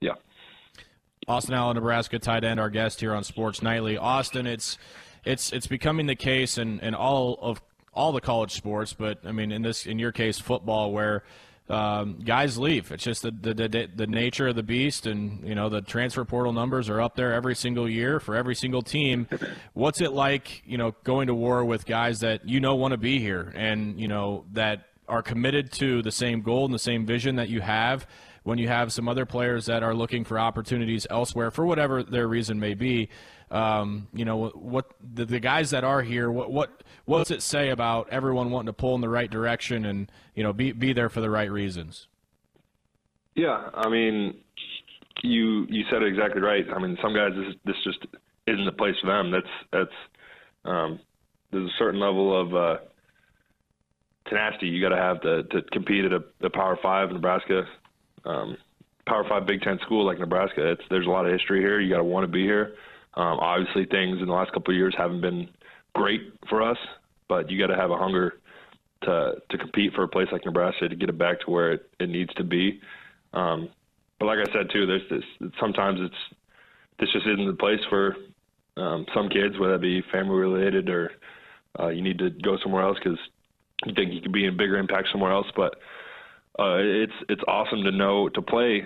[0.02, 0.14] yeah.
[1.28, 3.98] Austin Allen, Nebraska tight end, our guest here on Sports Nightly.
[3.98, 4.80] Austin, it's
[5.24, 7.62] it's it's becoming the case and and all of
[7.94, 11.24] all the college sports, but I mean, in this, in your case, football, where
[11.70, 12.92] um, guys leave.
[12.92, 16.26] It's just the, the, the the nature of the beast, and you know the transfer
[16.26, 19.28] portal numbers are up there every single year for every single team.
[19.74, 22.98] What's it like, you know, going to war with guys that you know want to
[22.98, 27.06] be here, and you know that are committed to the same goal and the same
[27.06, 28.08] vision that you have?
[28.44, 32.28] When you have some other players that are looking for opportunities elsewhere for whatever their
[32.28, 33.10] reason may be,
[33.52, 37.70] um, you know what the, the, guys that are here what what does it say
[37.70, 41.10] about everyone wanting to pull in the right direction and you know be be there
[41.10, 42.08] for the right reasons?
[43.34, 44.36] Yeah i mean
[45.24, 46.66] you you said it exactly right.
[46.74, 48.06] I mean some guys this this just
[48.48, 49.32] isn't the place for them.
[49.32, 49.96] That's that's
[50.66, 51.00] um,
[51.52, 52.78] there's a certain level of uh,
[54.28, 57.64] tenacity you got to have to to compete at a, a power five in nebraska
[58.26, 58.58] um,
[59.06, 61.90] power five big ten school like nebraska it's there's a lot of history here you
[61.90, 62.76] got to want to be here
[63.16, 65.50] um, obviously, things in the last couple of years haven't been
[65.94, 66.78] great for us,
[67.28, 68.40] but you got to have a hunger
[69.04, 71.90] to to compete for a place like Nebraska to get it back to where it,
[72.00, 72.80] it needs to be.
[73.34, 73.70] Um,
[74.20, 75.52] but like I said too, there's this.
[75.60, 76.38] Sometimes it's
[77.00, 78.16] this just isn't the place for
[78.78, 81.12] um, some kids, whether it be family related or
[81.80, 83.20] uh, you need to go somewhere else because
[83.86, 85.48] you think you could be in bigger impact somewhere else.
[85.56, 85.76] But
[86.60, 88.86] uh, it's it's awesome to know to play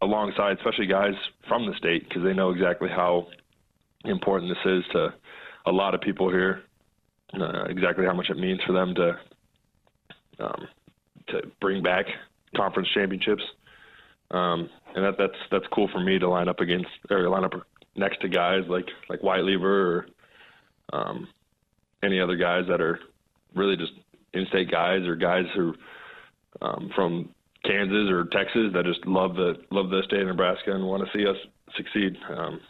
[0.00, 1.14] alongside, especially guys
[1.46, 3.28] from the state, because they know exactly how
[4.04, 5.12] important this is to
[5.66, 6.62] a lot of people here.
[7.38, 9.18] Uh, exactly how much it means for them to
[10.38, 10.68] um,
[11.28, 12.06] to bring back
[12.56, 13.42] conference championships,
[14.30, 17.52] um, and that, that's that's cool for me to line up against or line up
[17.94, 20.06] next to guys like like Wyatt Liewer or
[20.92, 21.28] um,
[22.02, 23.00] any other guys that are
[23.54, 23.92] really just
[24.32, 25.74] in-state guys or guys who
[26.62, 27.30] um, from
[27.64, 31.18] Kansas or Texas that just love the love the state of Nebraska and want to
[31.18, 31.36] see us
[31.76, 32.16] succeed.
[32.30, 32.60] Um,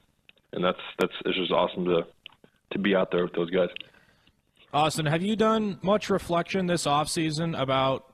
[0.53, 2.07] and that's that's it's just awesome to
[2.73, 3.69] to be out there with those guys.
[4.73, 8.13] Austin, have you done much reflection this offseason about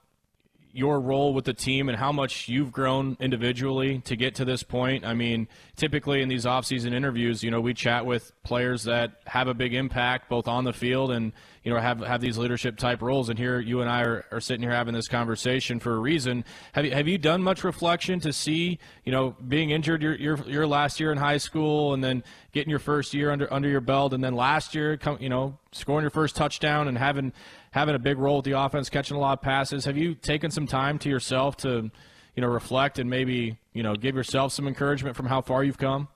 [0.72, 4.62] your role with the team and how much you've grown individually to get to this
[4.62, 5.04] point.
[5.04, 9.48] I mean, typically in these offseason interviews, you know, we chat with players that have
[9.48, 11.32] a big impact both on the field and,
[11.62, 13.28] you know, have have these leadership type roles.
[13.28, 16.44] And here you and I are, are sitting here having this conversation for a reason.
[16.72, 20.38] Have you have you done much reflection to see, you know, being injured your your,
[20.48, 23.82] your last year in high school and then getting your first year under under your
[23.82, 27.32] belt and then last year you know, scoring your first touchdown and having
[27.72, 29.84] having a big role with the offense, catching a lot of passes.
[29.86, 31.90] Have you taken some time to yourself to,
[32.36, 35.78] you know, reflect and maybe you know give yourself some encouragement from how far you've
[35.78, 36.08] come?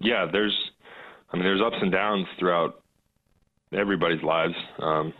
[0.00, 0.56] Yeah, there's,
[1.32, 2.82] I mean, there's ups and downs throughout
[3.72, 4.54] everybody's lives.
[4.78, 5.12] Um,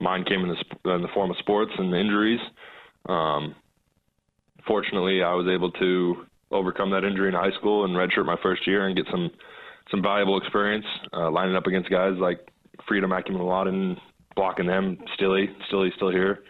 [0.00, 2.40] mine came in the, in the form of sports and injuries.
[3.08, 3.54] Um,
[4.66, 8.66] fortunately, I was able to overcome that injury in high school and redshirt my first
[8.66, 9.30] year and get some
[9.90, 12.40] some valuable experience uh, lining up against guys like
[12.88, 13.94] Freedom Ackman
[14.36, 14.98] blocking them.
[15.14, 16.44] Stille, Stille still here.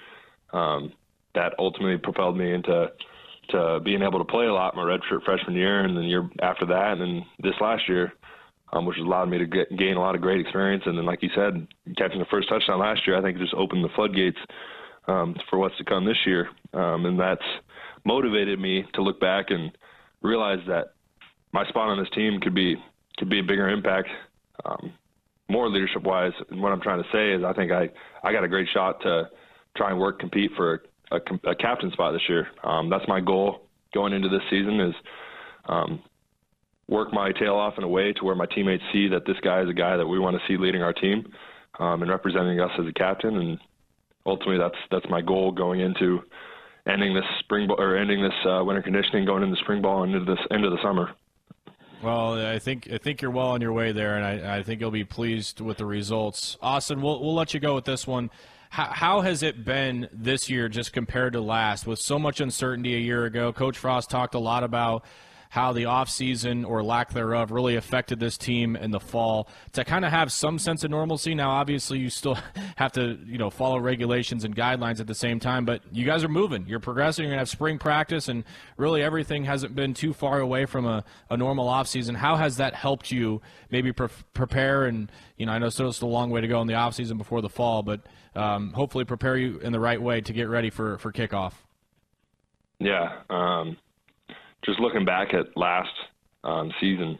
[0.53, 0.93] Um,
[1.35, 2.89] that ultimately propelled me into
[3.51, 6.67] to being able to play a lot my redshirt freshman year, and then year after
[6.67, 8.13] that, and then this last year,
[8.73, 10.83] um, which has allowed me to get, gain a lot of great experience.
[10.87, 13.85] And then, like you said, catching the first touchdown last year, I think just opened
[13.85, 14.39] the floodgates
[15.07, 17.45] um, for what's to come this year, um, and that's
[18.05, 19.71] motivated me to look back and
[20.23, 20.95] realize that
[21.53, 22.77] my spot on this team could be
[23.19, 24.09] could be a bigger impact,
[24.65, 24.93] um,
[25.49, 26.33] more leadership wise.
[26.51, 27.89] And what I'm trying to say is, I think I
[28.23, 29.31] I got a great shot to
[29.77, 32.49] try and work compete for a, a, a captain spot this year.
[32.65, 34.95] Um, that's my goal going into this season is
[35.67, 36.03] um,
[36.89, 39.63] work my tail off in a way to where my teammates see that this guy
[39.63, 41.27] is a guy that we want to see leading our team
[41.79, 43.37] um, and representing us as a captain.
[43.37, 43.59] And
[44.25, 46.21] ultimately, that's that's my goal going into
[46.89, 50.25] ending this spring or ending this uh, winter conditioning, going into spring ball and into
[50.25, 51.11] this end of the summer.
[52.07, 54.81] Well, I think I think you're well on your way there, and I, I think
[54.81, 56.57] you'll be pleased with the results.
[56.63, 58.31] Austin, we'll we'll let you go with this one.
[58.71, 62.95] How, how has it been this year, just compared to last, with so much uncertainty
[62.95, 63.53] a year ago?
[63.53, 65.05] Coach Frost talked a lot about
[65.57, 70.05] how the offseason or lack thereof really affected this team in the fall to kind
[70.05, 71.35] of have some sense of normalcy.
[71.35, 72.37] Now, obviously, you still
[72.77, 76.23] have to, you know, follow regulations and guidelines at the same time, but you guys
[76.23, 76.67] are moving.
[76.69, 77.23] You're progressing.
[77.23, 78.45] You're going to have spring practice, and
[78.77, 82.17] really everything hasn't been too far away from a, a normal offseason.
[82.17, 83.41] How has that helped you
[83.71, 84.85] maybe pre- prepare?
[84.85, 87.17] And, you know, I know still it's a long way to go in the offseason
[87.17, 88.03] before the fall, but
[88.35, 91.55] um, hopefully prepare you in the right way to get ready for, for kickoff.
[92.79, 93.21] Yeah.
[93.31, 93.79] Um,
[94.65, 95.93] just looking back at last
[96.45, 97.19] um, season,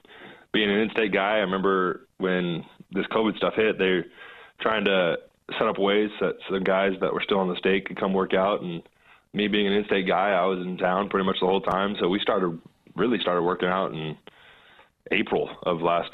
[0.53, 4.07] being an in-state guy, I remember when this COVID stuff hit, they're
[4.61, 5.17] trying to
[5.59, 8.35] set up ways that the guys that were still in the state could come work
[8.35, 8.63] out.
[8.63, 8.83] And
[9.33, 11.97] me being an in-state guy, I was in town pretty much the whole time.
[12.01, 12.59] So we started
[12.95, 14.17] really started working out in
[15.13, 16.11] April of last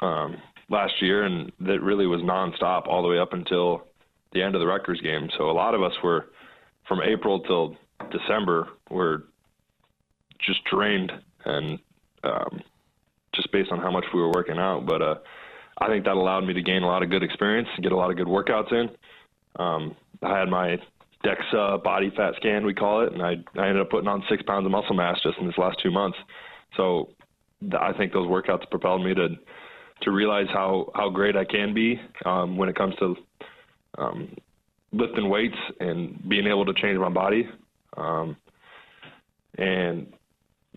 [0.00, 0.36] um,
[0.70, 3.88] last year, and that really was nonstop all the way up until
[4.32, 5.28] the end of the Rutgers game.
[5.36, 6.26] So a lot of us were
[6.86, 7.76] from April till
[8.10, 9.24] December were
[10.44, 11.12] just drained
[11.44, 11.78] and
[12.24, 12.62] um,
[13.34, 14.86] just based on how much we were working out.
[14.86, 15.14] But uh,
[15.78, 17.96] I think that allowed me to gain a lot of good experience, and get a
[17.96, 18.90] lot of good workouts in.
[19.56, 20.78] Um, I had my
[21.24, 24.42] DEXA body fat scan, we call it, and I, I ended up putting on six
[24.42, 26.18] pounds of muscle mass just in this last two months.
[26.76, 27.10] So
[27.78, 29.28] I think those workouts propelled me to
[30.02, 33.16] to realize how how great I can be um, when it comes to
[33.98, 34.36] um,
[34.92, 37.48] lifting weights and being able to change my body.
[37.96, 38.36] Um,
[39.56, 40.12] and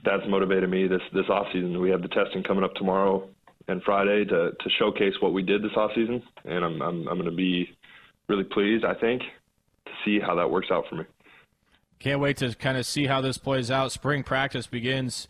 [0.04, 1.80] that's motivated me this this off season.
[1.82, 3.28] We have the testing coming up tomorrow
[3.68, 7.18] and Friday to to showcase what we did this off season, and I'm I'm I'm
[7.18, 7.70] going to be
[8.28, 8.86] really pleased.
[8.86, 9.22] I think
[9.86, 11.06] to see how that works out for me.
[12.00, 13.92] Can't wait to kind of see how this plays out.
[13.92, 15.28] Spring practice begins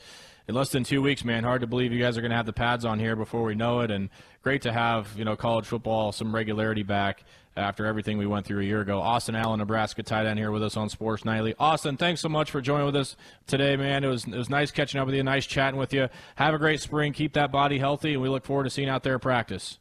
[0.47, 1.43] in less than two weeks, man.
[1.43, 3.55] Hard to believe you guys are going to have the pads on here before we
[3.55, 4.09] know it, and
[4.41, 7.23] great to have you know college football some regularity back
[7.55, 8.99] after everything we went through a year ago.
[9.01, 11.53] Austin Allen, Nebraska tight end here with us on Sports Nightly.
[11.59, 13.15] Austin, thanks so much for joining with us
[13.47, 14.03] today, man.
[14.03, 16.07] It was it was nice catching up with you, nice chatting with you.
[16.35, 17.13] Have a great spring.
[17.13, 19.79] Keep that body healthy, and we look forward to seeing out there practice.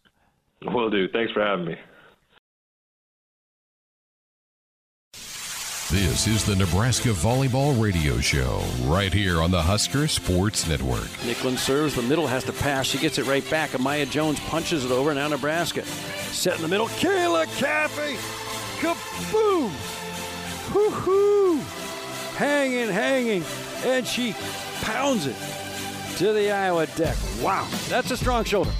[0.62, 1.08] Will do.
[1.08, 1.76] Thanks for having me.
[5.90, 11.08] This is the Nebraska Volleyball Radio Show, right here on the Husker Sports Network.
[11.26, 12.86] Nicklin serves, the middle has to pass.
[12.86, 13.70] She gets it right back.
[13.70, 15.12] Amaya Jones punches it over.
[15.12, 16.86] Now Nebraska set in the middle.
[16.86, 18.14] Kayla Caffey,
[18.78, 19.70] kaboom!
[20.70, 21.58] Hoo-hoo!
[22.36, 23.42] Hanging, hanging,
[23.84, 24.36] and she
[24.82, 25.34] pounds it
[26.18, 27.16] to the Iowa deck.
[27.42, 28.70] Wow, that's a strong shoulder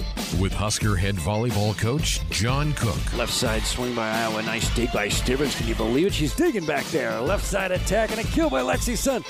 [0.41, 3.15] with Husker head volleyball coach John Cook.
[3.15, 4.41] Left side swing by Iowa.
[4.41, 5.55] Nice dig by Stivrins.
[5.55, 6.13] Can you believe it?
[6.13, 7.19] She's digging back there.
[7.21, 9.23] Left side attack and a kill by Lexi Sun.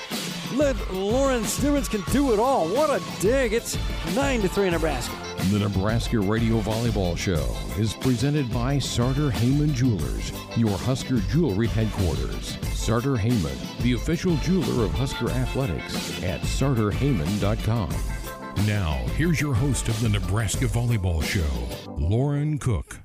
[0.56, 2.66] Let Lauren Stivrins can do it all.
[2.68, 3.52] What a dig.
[3.52, 3.76] It's
[4.16, 5.14] 9 to 3 Nebraska.
[5.50, 7.46] The Nebraska Radio Volleyball Show
[7.78, 12.56] is presented by Sartor Hamann Jewelers, your Husker jewelry headquarters.
[12.72, 18.21] Sartor Hamann, the official jeweler of Husker Athletics at sartorhamann.com.
[18.58, 23.00] Now, here's your host of the Nebraska Volleyball Show, Lauren Cook.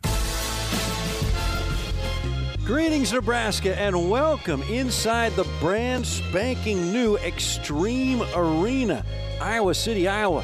[2.63, 9.03] Greetings, Nebraska, and welcome inside the brand spanking new Xtream Arena,
[9.41, 10.43] Iowa City, Iowa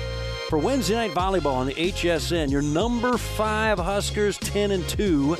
[0.49, 2.49] for Wednesday night volleyball on the HSN.
[2.49, 5.35] Your number five Huskers, 10 and 2,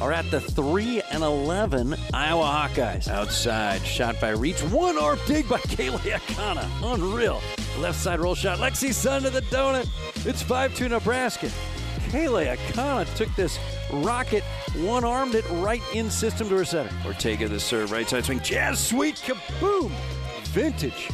[0.00, 3.08] are at the 3 and 11 Iowa Hawkeyes.
[3.08, 6.68] Outside, shot by Reach, one arm dig by Kaylee Akana.
[6.82, 7.40] Unreal.
[7.78, 8.58] Left side roll shot.
[8.58, 9.88] Lexi Sun to the donut.
[10.26, 11.50] It's 5 2 Nebraska.
[12.08, 13.58] Kaylee Akana took this
[13.92, 14.44] rocket,
[14.76, 16.90] one armed it right in system to her center.
[17.04, 18.40] Ortega the serve, right side swing.
[18.40, 19.90] Jazz Sweet kaboom!
[20.46, 21.10] Vintage.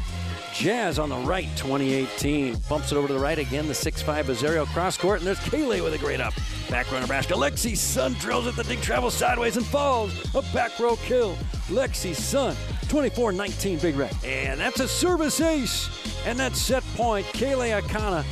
[0.53, 2.57] Jazz on the right, 2018.
[2.69, 3.67] Bumps it over to the right again.
[3.67, 6.35] The 6'5 Bazario cross court, and there's Kaylee with a great up.
[6.69, 7.35] Back row Nebraska.
[7.35, 8.55] Lexi Sun drills it.
[8.55, 10.13] The dig travels sideways and falls.
[10.35, 11.37] A back row kill.
[11.69, 12.55] Lexi Sun,
[12.89, 14.15] 24 19 big red.
[14.25, 15.89] And that's a service ace.
[16.25, 18.25] And that set point, Kaylee Akana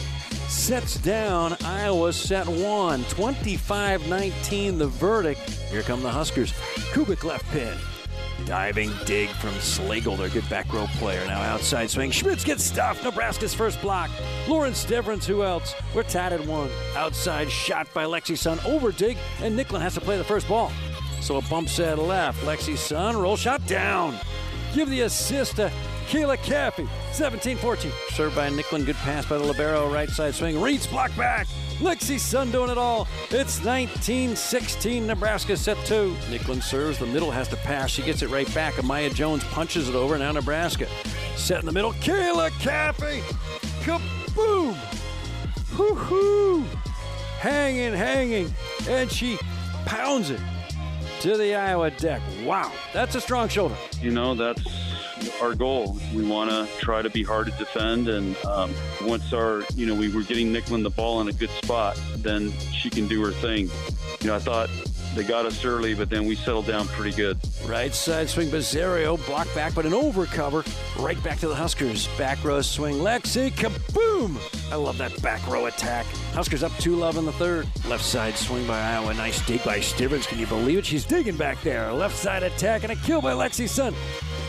[0.48, 3.04] sets down Iowa set one.
[3.04, 5.40] 25 19 the verdict.
[5.70, 6.52] Here come the Huskers.
[6.92, 7.76] Kubik left pin.
[8.46, 11.24] Diving dig from Slagle, their good back row player.
[11.26, 12.10] Now outside swing.
[12.10, 13.04] Schmitz gets stuffed.
[13.04, 14.10] Nebraska's first block.
[14.48, 15.74] Lauren Stivrins, who else?
[15.94, 16.70] We're tied at one.
[16.96, 18.58] Outside shot by Lexi Sun.
[18.64, 20.72] Over dig, and Nicklin has to play the first ball.
[21.20, 22.42] So a bump set left.
[22.44, 24.16] Lexi Sun, roll shot down.
[24.74, 25.70] Give the assist to
[26.10, 26.88] Kayla Caffey.
[27.12, 27.92] 17 14.
[28.08, 28.84] Served by Nicklin.
[28.84, 29.88] Good pass by the Libero.
[29.88, 30.60] Right side swing.
[30.60, 31.46] Reeds block back.
[31.78, 33.06] Lexi Sun doing it all.
[33.30, 35.06] It's 19 16.
[35.06, 36.16] Nebraska set two.
[36.28, 36.98] Nicklin serves.
[36.98, 37.90] The middle has to pass.
[37.90, 38.74] She gets it right back.
[38.74, 40.18] Amaya Jones punches it over.
[40.18, 40.88] Now Nebraska.
[41.36, 41.92] Set in the middle.
[41.92, 43.20] Kayla Caffey.
[43.84, 44.74] Kaboom.
[45.74, 46.64] Hoo hoo.
[47.38, 48.52] Hanging, hanging.
[48.88, 49.38] And she
[49.86, 50.40] pounds it
[51.20, 52.20] to the Iowa deck.
[52.44, 52.72] Wow.
[52.92, 53.76] That's a strong shoulder.
[54.02, 54.60] You know, that's
[55.40, 55.98] our goal.
[56.14, 59.94] We want to try to be hard to defend, and um, once our, you know,
[59.94, 63.32] we were getting Nicklin the ball in a good spot, then she can do her
[63.32, 63.70] thing.
[64.20, 64.70] You know, I thought
[65.14, 67.38] they got us early, but then we settled down pretty good.
[67.66, 70.64] Right side swing, Buzzerio, block back, but an overcover.
[71.02, 72.06] Right back to the Huskers.
[72.16, 74.38] Back row swing, Lexi, kaboom!
[74.70, 76.06] I love that back row attack.
[76.32, 77.66] Huskers up 2 love in the third.
[77.88, 79.12] Left side swing by Iowa.
[79.14, 80.28] Nice dig by Stivrins.
[80.28, 80.86] Can you believe it?
[80.86, 81.92] She's digging back there.
[81.92, 83.94] Left side attack and a kill by Lexi Sun.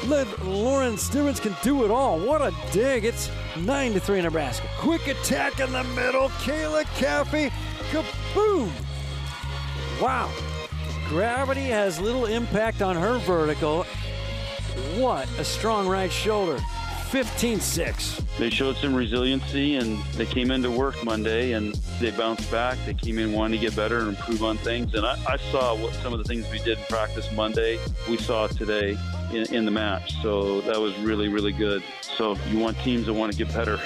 [0.08, 2.20] Lauren Stivrins can do it all.
[2.20, 3.06] What a dig.
[3.06, 4.68] It's 9 to 3 Nebraska.
[4.80, 6.30] Quick attack in the middle.
[6.30, 7.52] Kayla Caffey.
[7.92, 8.72] Kaboom!
[10.02, 10.32] Wow.
[11.08, 13.84] Gravity has little impact on her vertical.
[14.96, 16.60] What a strong right shoulder.
[17.12, 18.22] 15 6.
[18.40, 22.78] They showed some resiliency and they came into work Monday and they bounced back.
[22.86, 24.94] They came in wanting to get better and improve on things.
[24.94, 28.16] And I, I saw what some of the things we did in practice Monday, we
[28.16, 28.98] saw today
[29.34, 30.14] in, in the match.
[30.22, 31.84] So that was really, really good.
[32.00, 33.78] So you want teams that want to get better.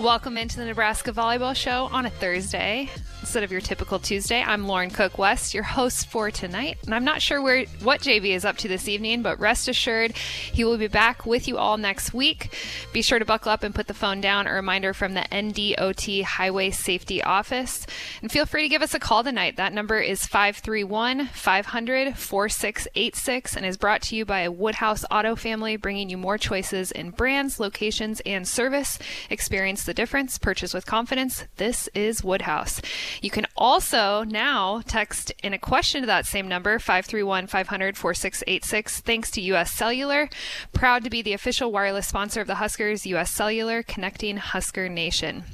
[0.00, 2.90] Welcome into the Nebraska Volleyball Show on a Thursday
[3.28, 4.42] instead of your typical Tuesday.
[4.42, 8.34] I'm Lauren Cook West, your host for tonight, and I'm not sure where what JV
[8.34, 11.76] is up to this evening, but rest assured he will be back with you all
[11.76, 12.56] next week.
[12.94, 14.46] Be sure to buckle up and put the phone down.
[14.46, 17.86] A reminder from the NDOT Highway Safety Office,
[18.22, 19.56] and feel free to give us a call tonight.
[19.56, 25.76] That number is 531 500 4686 and is brought to you by Woodhouse Auto Family,
[25.76, 28.98] bringing you more choices in brands, locations, and service.
[29.28, 30.38] Experience the difference.
[30.38, 31.44] Purchase with confidence.
[31.56, 32.80] This is Woodhouse.
[33.20, 39.00] You can also now text in a question to that same number, 531 500 4686,
[39.00, 39.72] thanks to U.S.
[39.72, 40.28] Cellular.
[40.72, 43.30] Proud to be the official wireless sponsor of the Huskers, U.S.
[43.30, 45.44] Cellular, connecting Husker Nation.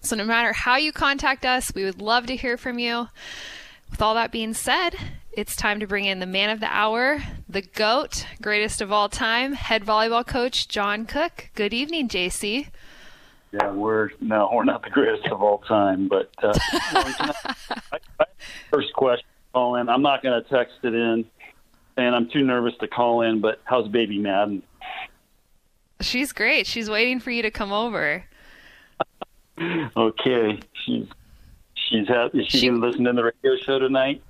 [0.00, 3.08] So, no matter how you contact us, we would love to hear from you.
[3.90, 4.96] With all that being said,
[5.32, 9.08] it's time to bring in the man of the hour, the GOAT, greatest of all
[9.08, 11.50] time, head volleyball coach John Cook.
[11.54, 12.68] Good evening, JC.
[13.56, 17.34] Yeah, we're no, we're not the greatest of all time, but uh, I,
[18.20, 18.24] I,
[18.70, 19.88] first question, call in.
[19.88, 21.24] I'm not going to text it in,
[21.96, 23.40] and I'm too nervous to call in.
[23.40, 24.62] But how's baby Madden?
[26.00, 26.66] She's great.
[26.66, 28.24] She's waiting for you to come over.
[29.96, 31.06] okay, she's
[31.74, 34.22] she's ha- is she, she going to listen to the radio show tonight?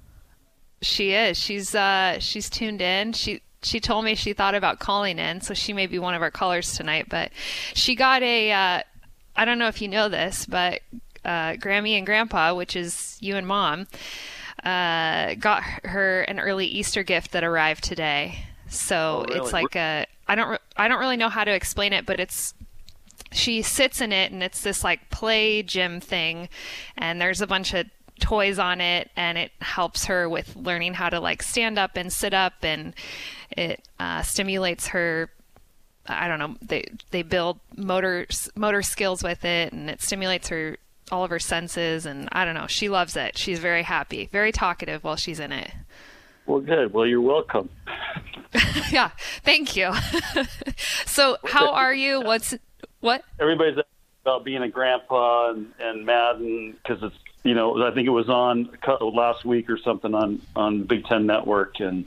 [0.83, 1.37] She is.
[1.37, 3.13] She's uh she's tuned in.
[3.13, 6.23] She she told me she thought about calling in, so she may be one of
[6.23, 7.07] our callers tonight.
[7.09, 7.33] But
[7.75, 8.83] she got a uh,
[9.37, 10.81] I don't know if you know this, but
[11.25, 13.87] uh, Grammy and Grandpa, which is you and Mom,
[14.65, 18.39] uh, got her an early Easter gift that arrived today.
[18.69, 19.41] So oh, really?
[19.41, 22.19] it's like a I don't re- I don't really know how to explain it, but
[22.19, 22.55] it's
[23.33, 26.49] she sits in it and it's this like play gym thing,
[26.97, 27.87] and there's a bunch of
[28.19, 32.11] toys on it and it helps her with learning how to like stand up and
[32.11, 32.95] sit up and
[33.51, 35.29] it uh, stimulates her
[36.09, 40.77] I don't know they they build motor motor skills with it and it stimulates her
[41.11, 43.39] all of her senses and I don't know she loves it.
[43.39, 45.71] She's very happy very talkative while she's in it.
[46.47, 46.93] Well good.
[46.93, 47.69] Well you're welcome.
[48.91, 49.11] Yeah
[49.43, 49.93] thank you.
[51.07, 52.21] So how are you?
[52.21, 52.55] What's
[53.01, 53.25] what?
[53.41, 53.79] Everybody's
[54.27, 58.29] about being a grandpa and, and Madden because it's you know I think it was
[58.29, 58.69] on
[59.01, 62.05] last week or something on on Big Ten Network and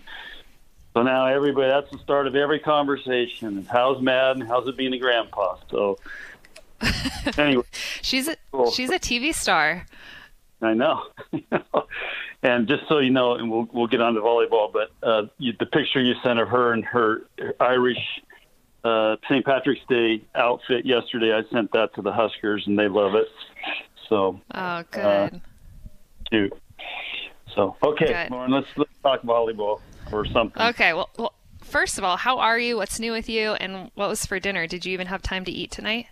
[0.99, 3.65] so now everybody that's the start of every conversation.
[3.71, 4.45] How's Madden?
[4.45, 5.55] How's it being a grandpa?
[5.71, 5.97] So
[7.37, 7.63] anyway,
[8.01, 8.71] she's a cool.
[8.71, 9.85] she's a TV star.
[10.61, 11.03] I know.
[12.43, 15.53] and just so you know, and we'll we'll get on to volleyball, but uh, you,
[15.57, 17.21] the picture you sent of her and her
[17.61, 18.21] Irish
[18.83, 19.45] uh, St.
[19.45, 23.27] Patrick's Day outfit yesterday, I sent that to the Huskers, and they love it.
[24.09, 24.41] So.
[24.53, 25.01] Oh, uh, good.
[25.05, 25.29] Uh,
[26.29, 26.53] cute.
[27.55, 28.31] So okay, good.
[28.31, 29.79] Lauren, let's let's talk volleyball
[30.11, 30.61] or something.
[30.61, 30.93] Okay.
[30.93, 32.77] Well, well, first of all, how are you?
[32.77, 33.53] What's new with you?
[33.53, 34.67] And what was for dinner?
[34.67, 36.07] Did you even have time to eat tonight?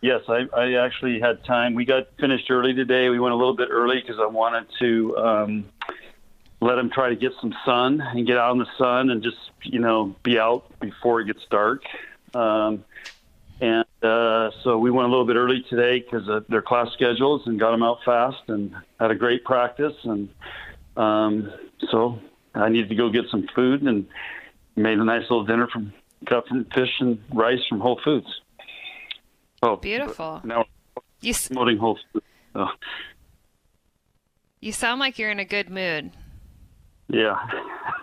[0.00, 1.74] Yes, I, I actually had time.
[1.74, 3.08] We got finished early today.
[3.08, 5.64] We went a little bit early because I wanted to um,
[6.60, 9.38] let him try to get some sun and get out in the sun and just
[9.62, 11.84] you know be out before it gets dark.
[12.34, 12.84] Um,
[13.60, 17.46] and uh, so we went a little bit early today because of their class schedules
[17.46, 19.94] and got them out fast and had a great practice.
[20.02, 20.28] And
[20.98, 21.50] um,
[21.90, 22.18] so
[22.54, 24.06] I needed to go get some food and
[24.76, 25.92] made a nice little dinner from
[26.26, 28.26] cut from fish and rice from Whole Foods.
[29.62, 30.40] Oh, beautiful.
[30.44, 30.66] Now
[31.20, 32.26] you promoting Whole Foods.
[32.52, 32.66] So.
[34.60, 36.12] You sound like you're in a good mood.
[37.08, 37.36] Yeah.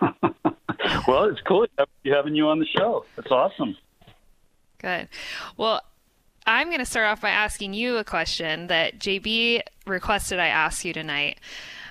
[1.08, 1.66] well, it's cool
[2.04, 3.04] having you on the show.
[3.16, 3.76] It's awesome.
[4.78, 5.08] Good.
[5.56, 5.82] Well,
[6.46, 10.84] I'm going to start off by asking you a question that JB requested I ask
[10.84, 11.38] you tonight.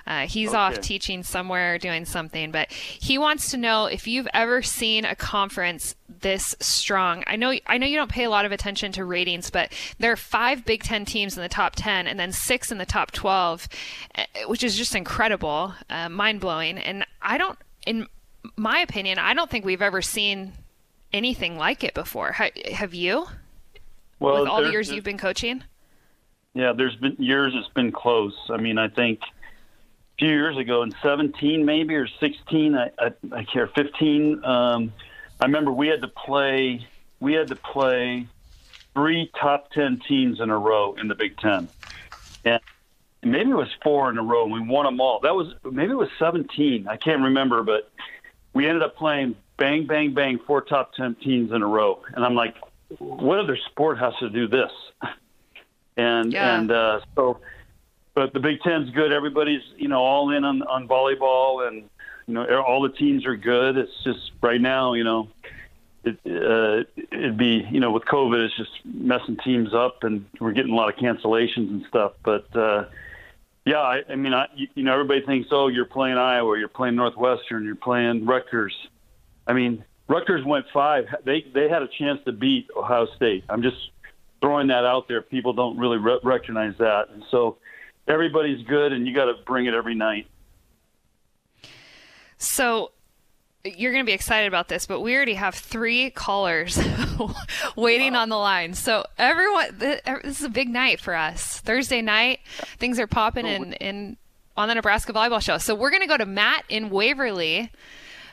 [0.06, 0.58] Uh, he's okay.
[0.58, 5.14] off teaching somewhere, doing something, but he wants to know if you've ever seen a
[5.14, 7.24] conference this strong.
[7.26, 10.12] I know I know you don't pay a lot of attention to ratings, but there
[10.12, 13.10] are five Big Ten teams in the top ten, and then six in the top
[13.10, 13.68] twelve,
[14.14, 16.78] eh, which is just incredible, uh, mind blowing.
[16.78, 18.06] And I don't, in
[18.56, 20.52] my opinion, I don't think we've ever seen
[21.12, 22.32] anything like it before.
[22.32, 23.26] have you?
[24.18, 25.64] Well, with all the years you've been coaching.
[26.54, 28.36] Yeah, there's been years it's been close.
[28.50, 29.20] I mean, I think
[30.22, 34.44] few years ago in 17 maybe or 16, I I, I care 15.
[34.44, 34.92] Um,
[35.40, 36.86] I remember we had to play
[37.18, 38.28] we had to play
[38.94, 41.68] three top ten teams in a row in the Big Ten,
[42.44, 42.60] and
[43.22, 44.44] maybe it was four in a row.
[44.44, 45.20] and We won them all.
[45.20, 46.86] That was maybe it was seventeen.
[46.86, 47.90] I can't remember, but
[48.52, 52.02] we ended up playing bang, bang, bang, four top ten teams in a row.
[52.14, 52.54] And I'm like,
[52.98, 54.72] what other sport has to do this?
[55.94, 56.58] And yeah.
[56.58, 57.38] and uh, so,
[58.14, 59.12] but the Big Ten's good.
[59.12, 61.88] Everybody's you know all in on on volleyball and
[62.26, 63.76] you know, all the teams are good.
[63.76, 65.28] It's just right now, you know,
[66.04, 70.52] it, uh, it'd be, you know, with COVID, it's just messing teams up, and we're
[70.52, 72.12] getting a lot of cancellations and stuff.
[72.24, 72.86] But uh,
[73.64, 76.96] yeah, I, I mean, I, you know, everybody thinks, oh, you're playing Iowa, you're playing
[76.96, 78.74] Northwestern, you're playing Rutgers.
[79.46, 81.06] I mean, Rutgers went five.
[81.24, 83.44] They they had a chance to beat Ohio State.
[83.48, 83.76] I'm just
[84.40, 85.22] throwing that out there.
[85.22, 87.58] People don't really re- recognize that, and so
[88.06, 90.26] everybody's good, and you got to bring it every night.
[92.38, 92.90] So
[93.64, 96.78] you're going to be excited about this, but we already have three callers
[97.76, 98.22] waiting wow.
[98.22, 98.74] on the line.
[98.74, 101.60] So everyone, this is a big night for us.
[101.60, 102.40] Thursday night,
[102.78, 104.16] things are popping in, in
[104.56, 105.58] on the Nebraska Volleyball Show.
[105.58, 107.70] So we're going to go to Matt in Waverly.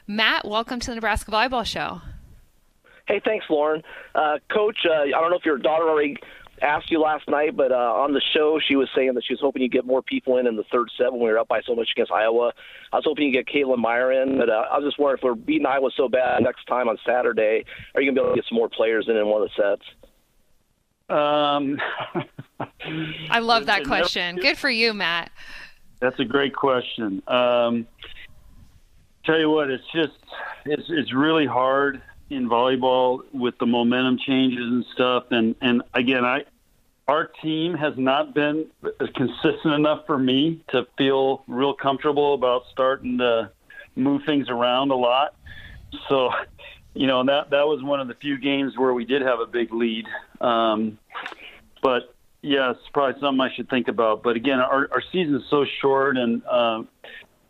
[0.08, 2.02] Matt, welcome to the Nebraska Volleyball Show.
[3.08, 3.84] Hey, thanks, Lauren.
[4.16, 6.18] Uh, Coach, uh, I don't know if your daughter already
[6.62, 9.40] asked you last night, but uh, on the show, she was saying that she was
[9.42, 11.62] hoping you get more people in in the third set when we were up by
[11.62, 12.54] so much against Iowa.
[12.92, 15.24] I was hoping you get Caitlin Meyer in, but uh, I was just wondering if
[15.24, 18.36] we're beating Iowa so bad next time on Saturday, are you going to be able
[18.36, 19.84] to get some more players in in one of the sets?
[21.10, 21.80] Um,
[23.30, 24.38] I love that question.
[24.38, 25.32] Good for you, Matt.
[26.00, 27.22] That's a great question.
[27.28, 27.88] Um,
[29.26, 30.14] tell you what, it's just
[30.66, 35.26] it's it's really hard in volleyball with the momentum changes and stuff.
[35.32, 36.46] And and again, I
[37.10, 38.68] our team has not been
[39.16, 43.50] consistent enough for me to feel real comfortable about starting to
[43.96, 45.34] move things around a lot.
[46.08, 46.30] So,
[46.94, 49.48] you know, that that was one of the few games where we did have a
[49.48, 50.06] big lead.
[50.40, 51.00] Um,
[51.82, 54.22] but yeah, it's probably something I should think about.
[54.22, 56.84] But again, our, our season is so short, and uh,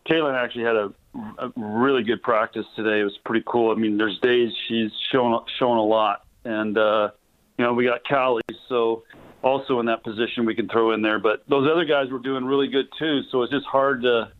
[0.08, 0.94] Caitlin actually had a
[1.38, 3.00] a really good practice today.
[3.00, 3.72] It was pretty cool.
[3.72, 7.10] I mean, there's days she's showing showing a lot, and uh,
[7.58, 9.02] you know we got Callie, so
[9.42, 11.18] also in that position we can throw in there.
[11.18, 13.22] But those other guys were doing really good too.
[13.30, 14.32] So it's just hard to.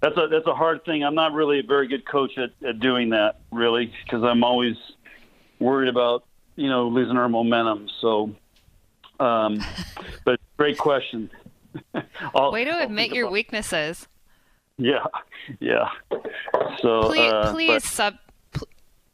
[0.00, 1.04] That's a that's a hard thing.
[1.04, 4.76] I'm not really a very good coach at, at doing that really because I'm always
[5.58, 6.24] worried about
[6.56, 7.88] you know losing our momentum.
[8.00, 8.34] So,
[9.18, 9.62] um,
[10.24, 11.30] but great question.
[12.34, 14.08] Way to admit your weaknesses.
[14.78, 15.04] Yeah,
[15.60, 15.88] yeah.
[16.80, 18.14] So please, uh, please but, sub,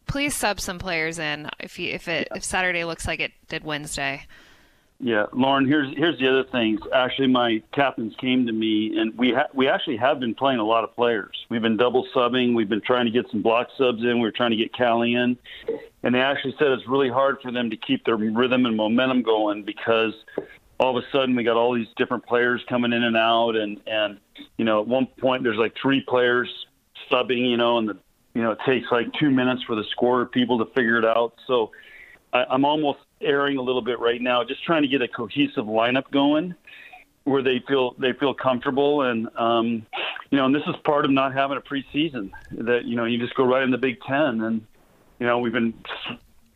[0.07, 3.65] please sub some players in if you if it if Saturday looks like it did
[3.65, 4.27] Wednesday.
[4.99, 5.67] Yeah, Lauren.
[5.67, 6.81] Here's here's the other things.
[6.95, 10.65] Actually, my captains came to me, and we ha- we actually have been playing a
[10.65, 11.37] lot of players.
[11.51, 12.55] We've been double subbing.
[12.55, 14.21] We've been trying to get some block subs in.
[14.21, 15.37] We are trying to get Callie in,
[16.03, 19.23] and they actually said it's really hard for them to keep their rhythm and momentum
[19.23, 20.15] going because
[20.81, 23.79] all of a sudden we got all these different players coming in and out, and
[23.87, 24.19] and
[24.57, 26.49] you know at one point there's like three players
[27.11, 27.99] subbing, you know, and the
[28.33, 31.35] you know it takes like two minutes for the scorer people to figure it out.
[31.47, 31.73] So
[32.33, 35.65] I, I'm almost airing a little bit right now, just trying to get a cohesive
[35.65, 36.55] lineup going
[37.25, 39.03] where they feel they feel comfortable.
[39.03, 39.87] And um,
[40.31, 43.19] you know and this is part of not having a preseason that you know you
[43.19, 44.67] just go right in the Big Ten and
[45.19, 45.75] you know we've been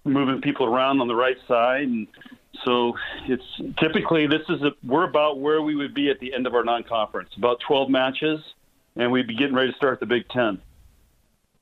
[0.04, 1.82] moving people around on the right side.
[1.82, 2.06] And
[2.64, 2.94] so
[3.26, 3.44] it's
[3.78, 6.64] typically this is a, we're about where we would be at the end of our
[6.64, 8.40] non-conference about 12 matches
[8.96, 10.60] and we'd be getting ready to start the Big Ten.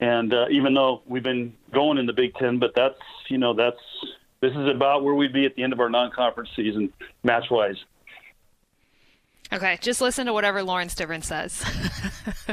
[0.01, 3.55] And uh, even though we've been going in the Big Ten but that's you know
[3.55, 3.81] that's
[4.41, 7.77] this is about where we'd be at the end of our non-conference season, match-wise.
[9.53, 11.65] Okay, just listen to whatever Lauren Stivrins says.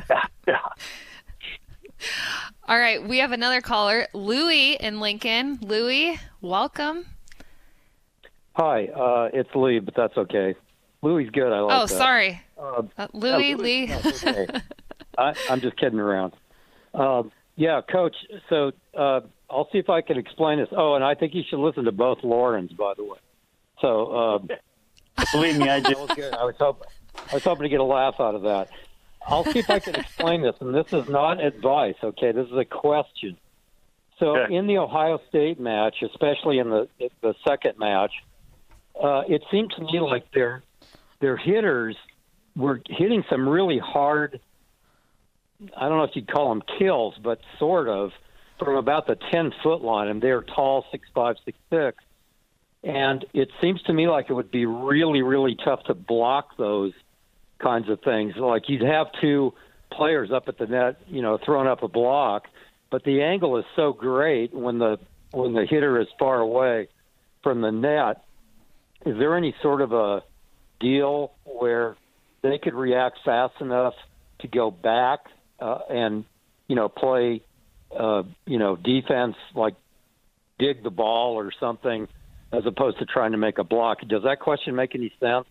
[0.10, 0.58] yeah, yeah.
[2.68, 5.60] All right, we have another caller, Louie in Lincoln.
[5.62, 7.06] Louie, welcome.
[8.54, 10.56] Hi, uh, it's Lee, but that's okay.
[11.02, 11.52] Louie's good.
[11.52, 11.90] I like Oh, that.
[11.90, 12.42] sorry.
[12.58, 13.86] Uh, Uh, Louie, yeah, Lee.
[13.88, 14.48] that's okay.
[15.18, 16.34] I, I'm just kidding around.
[17.56, 18.16] Yeah, Coach.
[18.49, 20.70] So uh, I'll see if I can explain this.
[20.72, 23.18] Oh, and I think you should listen to both Laurens, by the way.
[23.82, 24.49] So um,
[25.32, 25.97] believe me, I did.
[25.97, 26.88] I was hoping
[27.32, 28.70] I was hoping to get a laugh out of that.
[29.28, 31.95] I'll see if I can explain this, and this is not advice.
[32.03, 33.38] Okay, this is a question.
[34.20, 34.56] So Okay.
[34.56, 36.88] in the Ohio State match, especially in the
[37.22, 38.12] the second match,
[39.01, 40.62] uh, it seemed to me like their
[41.20, 41.95] their hitters
[42.56, 44.39] were hitting some really hard.
[45.76, 48.12] I don't know if you'd call them kills, but sort of
[48.60, 51.97] from about the ten foot line, and they're tall, six five, six six,
[52.84, 56.93] and it seems to me like it would be really, really tough to block those
[57.60, 58.36] kinds of things.
[58.36, 59.53] Like you'd have two
[59.91, 62.47] players up at the net, you know, throwing up a block,
[62.89, 64.99] but the angle is so great when the
[65.32, 66.88] when the hitter is far away
[67.43, 68.24] from the net.
[69.06, 70.24] Is there any sort of a
[70.80, 71.95] deal where
[72.41, 73.93] they could react fast enough
[74.39, 75.26] to go back
[75.60, 76.26] uh, and
[76.68, 77.41] you know play
[77.97, 79.76] uh, you know defense like
[80.60, 82.08] dig the ball or something
[82.51, 83.99] as opposed to trying to make a block?
[84.08, 85.45] Does that question make any sense?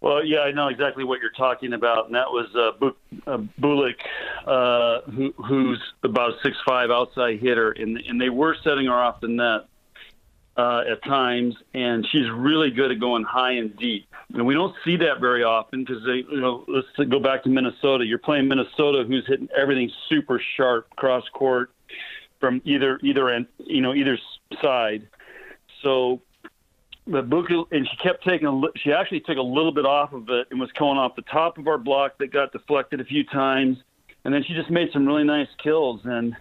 [0.00, 3.38] Well, yeah, I know exactly what you're talking about, and that was uh, Bu- uh,
[3.60, 4.00] Bukilic,
[4.44, 8.94] uh, who, who's about a six five outside hitter, and and they were setting her
[8.94, 9.68] off the net
[10.56, 14.06] uh, at times, and she's really good at going high and deep.
[14.34, 18.04] And we don't see that very often because you know, let's go back to Minnesota.
[18.04, 21.70] You're playing Minnesota, who's hitting everything super sharp cross court
[22.40, 24.18] from either either end, you know, either
[24.60, 25.08] side.
[25.82, 26.22] So
[27.06, 30.28] but Buka, and she kept taking a, she actually took a little bit off of
[30.28, 33.24] it and was coming off the top of our block that got deflected a few
[33.24, 33.78] times,
[34.24, 36.00] and then she just made some really nice kills.
[36.04, 36.36] And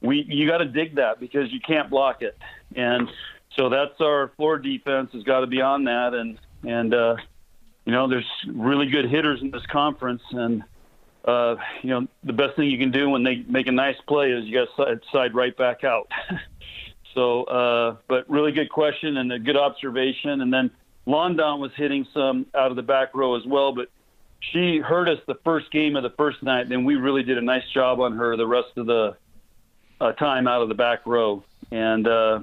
[0.00, 2.36] we, you got to dig that because you can't block it.
[2.74, 3.08] And
[3.56, 6.14] so that's our floor defense has got to be on that.
[6.14, 7.16] And and uh,
[7.84, 10.62] you know, there's really good hitters in this conference, and
[11.24, 14.32] uh, you know, the best thing you can do when they make a nice play
[14.32, 16.10] is you got to side, right back out.
[17.14, 20.40] So, uh, but really good question and a good observation.
[20.40, 20.70] And then
[21.06, 23.88] Londot was hitting some out of the back row as well, but
[24.38, 26.68] she hurt us the first game of the first night.
[26.68, 29.16] Then we really did a nice job on her the rest of the
[30.00, 31.42] uh, time out of the back row.
[31.70, 32.40] And uh,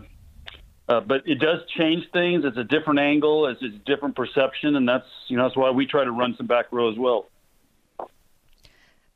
[0.90, 2.44] uh, but it does change things.
[2.46, 3.48] It's a different angle.
[3.48, 6.48] It's a different perception, and that's you know that's why we try to run some
[6.48, 7.28] back row as well.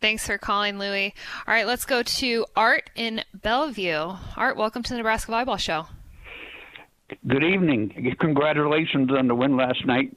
[0.01, 1.13] Thanks for calling, Louie.
[1.47, 4.15] All right, let's go to Art in Bellevue.
[4.35, 5.85] Art, welcome to the Nebraska Volleyball Show.
[7.27, 8.15] Good evening.
[8.19, 10.15] Congratulations on the win last night.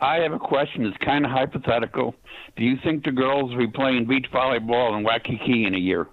[0.00, 0.86] I have a question.
[0.86, 2.14] It's kind of hypothetical.
[2.56, 6.06] Do you think the girls will be playing beach volleyball in Waikiki in a year?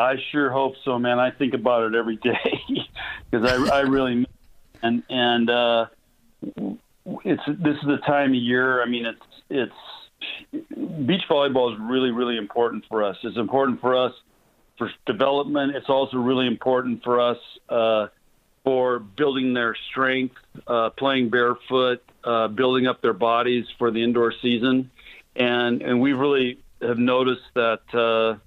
[0.00, 1.18] I sure hope so, man.
[1.18, 2.86] I think about it every day
[3.30, 4.26] because I, I really
[4.82, 5.86] and and uh,
[7.24, 8.82] it's this is the time of year.
[8.82, 9.20] I mean, it's
[9.50, 13.16] it's beach volleyball is really really important for us.
[13.22, 14.12] It's important for us
[14.78, 15.76] for development.
[15.76, 17.38] It's also really important for us
[17.68, 18.06] uh,
[18.64, 20.36] for building their strength,
[20.66, 24.90] uh, playing barefoot, uh, building up their bodies for the indoor season,
[25.36, 28.38] and and we really have noticed that.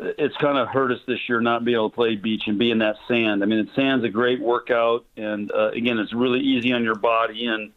[0.00, 2.70] It's kind of hurt us this year not being able to play beach and be
[2.70, 3.42] in that sand.
[3.42, 6.94] I mean, the sand's a great workout, and uh, again, it's really easy on your
[6.94, 7.46] body.
[7.46, 7.72] And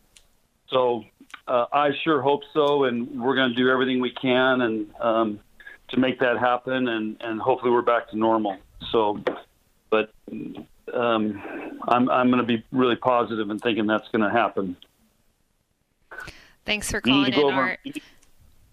[0.70, 1.04] so,
[1.48, 5.40] uh, I sure hope so, and we're going to do everything we can and um,
[5.90, 8.58] to make that happen, and and hopefully we're back to normal.
[8.92, 9.22] So,
[9.90, 10.12] but
[10.94, 11.42] um,
[11.88, 14.78] I'm I'm going to be really positive and thinking that's going to happen.
[16.66, 17.54] Thanks for calling in, over.
[17.54, 17.80] Art.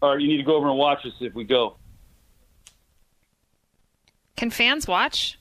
[0.02, 1.76] Or you need to go over and watch us if we go.
[4.40, 5.38] Can fans watch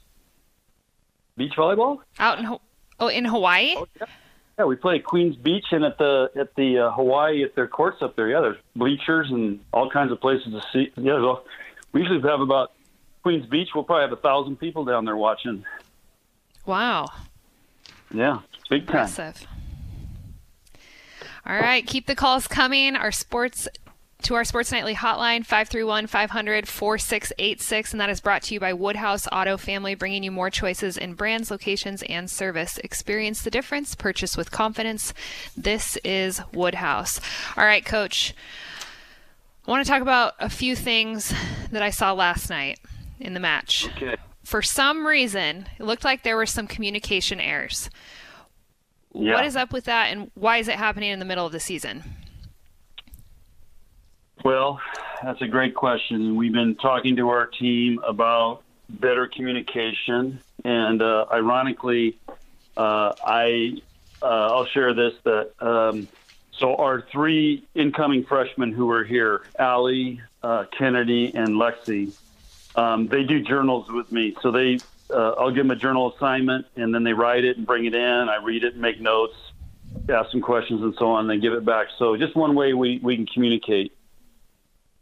[1.38, 2.00] Beach volleyball?
[2.20, 2.60] out in Ho-
[3.00, 3.76] oh in Hawaii?
[4.58, 7.66] Yeah, we play at Queens Beach and at the at the uh, Hawaii at their
[7.70, 8.28] courts up there.
[8.28, 10.92] Yeah, there's bleachers and all kinds of places to see.
[10.98, 11.46] Yeah, all-
[11.94, 12.74] we usually have about
[13.24, 13.70] Queens Beach.
[13.74, 15.64] We'll probably have a thousand people down there watching.
[16.66, 17.08] Wow,
[18.14, 18.40] Yeah,
[18.70, 19.08] big time.
[19.08, 19.48] impressive.
[21.46, 22.98] All right, keep the calls coming.
[22.98, 23.70] Our sports
[24.24, 28.74] to our Sports Nightly hotline 531 500 4686 and that is brought to you by
[28.74, 32.78] Woodhouse Auto Family bringing you more choices in brands, locations and service.
[32.80, 35.14] Experience the difference, purchase with confidence.
[35.56, 37.22] This is Woodhouse.
[37.56, 38.34] All right, coach.
[39.66, 41.34] I want to talk about a few things
[41.72, 42.80] that I saw last night
[43.20, 43.88] in the match.
[43.96, 44.16] Okay.
[44.44, 47.90] For some reason, it looked like there were some communication errors.
[49.14, 49.36] Yeah.
[49.36, 51.60] What is up with that, and why is it happening in the middle of the
[51.60, 52.04] season?
[54.44, 54.80] Well,
[55.22, 56.38] that's a great question.
[56.38, 62.18] We've been talking to our team about better communication, and uh, ironically,
[62.78, 63.82] uh, I
[64.22, 66.08] uh, I'll share this that um,
[66.54, 72.14] so our three incoming freshmen who are here, Allie, uh, Kennedy, and Lexi,
[72.76, 74.38] um, they do journals with me.
[74.42, 74.80] So they
[75.10, 77.94] uh, I'll give them a journal assignment, and then they write it and bring it
[77.94, 78.30] in.
[78.30, 79.36] I read it and make notes,
[80.08, 81.88] ask some questions, and so on, and then give it back.
[81.98, 83.92] So just one way we, we can communicate.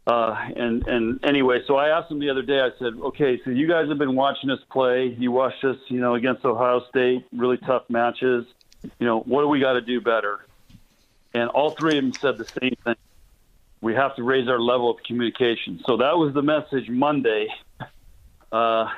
[0.08, 2.60] Uh, and and anyway, so I asked them the other day.
[2.60, 5.14] I said, "Okay, so you guys have been watching us play.
[5.18, 8.46] You watched us, you know, against Ohio State, really tough matches.
[8.82, 10.46] You know, what do we got to do better?"
[11.34, 12.96] And all three of them said the same thing.
[13.82, 15.82] We have to raise our level of communication.
[15.86, 17.48] So that was the message Monday.
[18.50, 18.88] Uh,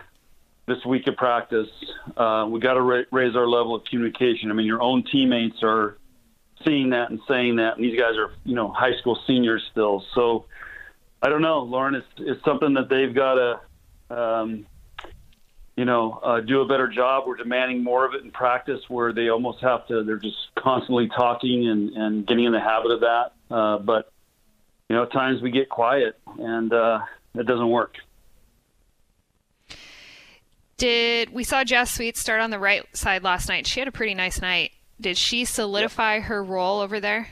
[0.66, 1.68] this week of practice,
[2.16, 4.48] uh, we got to ra- raise our level of communication.
[4.52, 5.98] I mean, your own teammates are
[6.64, 10.04] seeing that and saying that, and these guys are, you know, high school seniors still.
[10.14, 10.46] So
[11.22, 11.94] I don't know, Lauren.
[11.94, 14.66] It's, it's something that they've got to, um,
[15.76, 17.24] you know, uh, do a better job.
[17.26, 20.02] We're demanding more of it in practice, where they almost have to.
[20.02, 23.32] They're just constantly talking and, and getting in the habit of that.
[23.50, 24.12] Uh, but
[24.88, 27.00] you know, at times we get quiet, and uh,
[27.34, 27.94] it doesn't work.
[30.78, 33.66] Did we saw Jazz Sweet start on the right side last night?
[33.66, 34.72] She had a pretty nice night.
[34.98, 37.28] Did she solidify her role over there?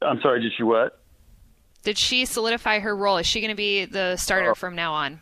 [0.00, 0.40] I'm sorry.
[0.40, 1.03] Did she what?
[1.84, 3.18] Did she solidify her role?
[3.18, 5.20] Is she going to be the starter from now on?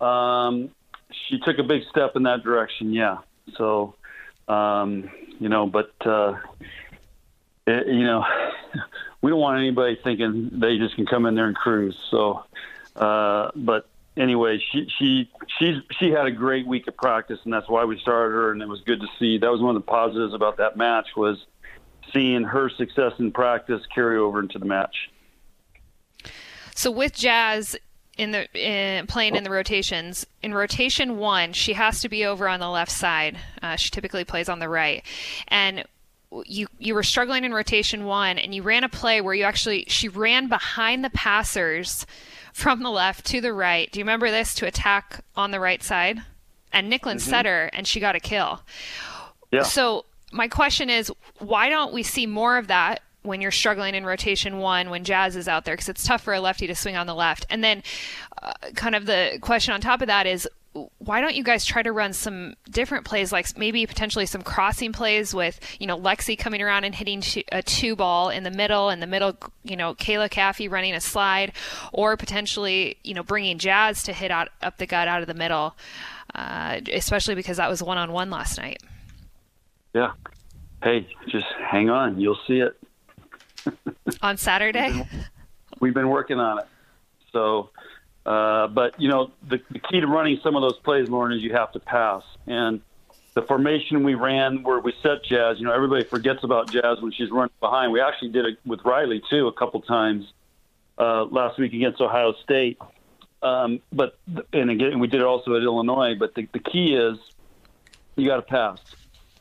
[0.00, 0.70] Um,
[1.28, 2.92] she took a big step in that direction.
[2.92, 3.18] Yeah.
[3.56, 3.94] So,
[4.48, 6.38] um, you know, but uh,
[7.66, 8.24] it, you know,
[9.22, 11.96] we don't want anybody thinking they just can come in there and cruise.
[12.10, 12.44] So,
[12.96, 17.68] uh, but anyway, she she she's she had a great week of practice, and that's
[17.68, 19.38] why we started her, and it was good to see.
[19.38, 21.44] That was one of the positives about that match was
[22.12, 24.94] seeing her success in practice carry over into the match.
[26.74, 27.76] So with Jazz
[28.18, 32.48] in the in, playing in the rotations, in rotation one, she has to be over
[32.48, 33.38] on the left side.
[33.62, 35.04] Uh, she typically plays on the right,
[35.48, 35.84] and
[36.46, 39.84] you you were struggling in rotation one, and you ran a play where you actually
[39.88, 42.06] she ran behind the passers
[42.52, 43.90] from the left to the right.
[43.90, 46.22] Do you remember this to attack on the right side?
[46.74, 48.62] And Nicklin set her, and she got a kill.
[49.50, 49.62] Yeah.
[49.62, 54.04] So my question is, why don't we see more of that when you're struggling in
[54.04, 55.74] rotation one when Jazz is out there?
[55.74, 57.46] Because it's tough for a lefty to swing on the left.
[57.50, 57.82] And then,
[58.42, 60.48] uh, kind of the question on top of that is,
[60.98, 64.90] why don't you guys try to run some different plays, like maybe potentially some crossing
[64.90, 68.88] plays with, you know, Lexi coming around and hitting a two ball in the middle,
[68.88, 71.52] and the middle, you know, Kayla Caffey running a slide,
[71.92, 75.34] or potentially, you know, bringing Jazz to hit out up the gut out of the
[75.34, 75.76] middle,
[76.34, 78.82] uh, especially because that was one on one last night.
[79.92, 80.12] Yeah.
[80.82, 82.18] Hey, just hang on.
[82.18, 82.81] You'll see it.
[84.22, 85.06] on Saturday.
[85.80, 86.66] We've been working on it.
[87.32, 87.70] So,
[88.24, 91.42] uh, but you know, the, the key to running some of those plays, Lauren, is
[91.42, 92.22] you have to pass.
[92.46, 92.80] And
[93.34, 97.12] the formation we ran where we set Jazz, you know, everybody forgets about Jazz when
[97.12, 97.92] she's running behind.
[97.92, 100.32] We actually did it with Riley too a couple times
[100.98, 102.78] uh, last week against Ohio State.
[103.42, 104.18] Um, but
[104.52, 106.14] and again, we did it also at Illinois.
[106.18, 107.18] But the, the key is
[108.16, 108.78] you got to pass.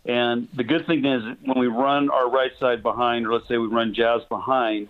[0.06, 3.58] And the good thing is when we run our right side behind, or let's say
[3.58, 4.90] we run Jazz behind,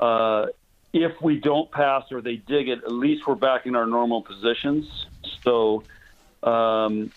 [0.00, 0.46] uh,
[0.92, 4.22] if we don't pass or they dig it, at least we're back in our normal
[4.22, 5.06] positions.
[5.42, 5.82] So
[6.42, 7.10] um,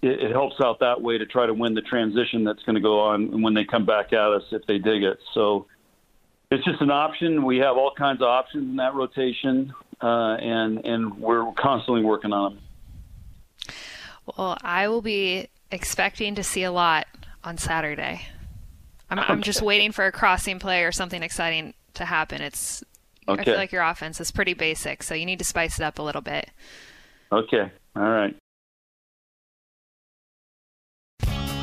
[0.00, 2.80] it, it helps out that way to try to win the transition that's going to
[2.80, 5.18] go on when they come back at us if they dig it.
[5.34, 5.66] So
[6.50, 7.44] it's just an option.
[7.44, 12.32] We have all kinds of options in that rotation, uh, and and we're constantly working
[12.32, 12.62] on them.
[14.26, 17.06] Well, I will be expecting to see a lot
[17.42, 18.26] on Saturday.
[19.10, 22.40] I'm, I'm just waiting for a crossing play or something exciting to happen.
[22.40, 22.82] It's
[23.26, 25.98] I feel like your offense is pretty basic, so you need to spice it up
[25.98, 26.50] a little bit.
[27.32, 27.70] Okay.
[27.96, 28.36] All right.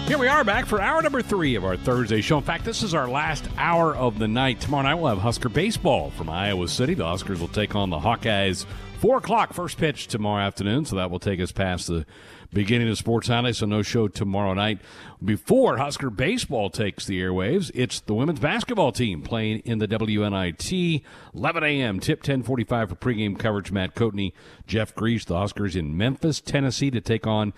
[0.07, 2.37] Here we are back for hour number three of our Thursday show.
[2.37, 4.59] In fact, this is our last hour of the night.
[4.59, 6.95] Tomorrow night we'll have Husker baseball from Iowa City.
[6.95, 8.65] The Huskers will take on the Hawkeyes.
[8.99, 12.05] Four o'clock first pitch tomorrow afternoon, so that will take us past the
[12.53, 13.51] beginning of Sports Sunday.
[13.53, 14.79] So no show tomorrow night.
[15.23, 21.03] Before Husker baseball takes the airwaves, it's the women's basketball team playing in the WNIT.
[21.33, 21.99] 11 a.m.
[21.99, 23.71] Tip 10:45 for pregame coverage.
[23.71, 24.33] Matt Coatney,
[24.67, 27.53] Jeff Griesch, the Huskers in Memphis, Tennessee, to take on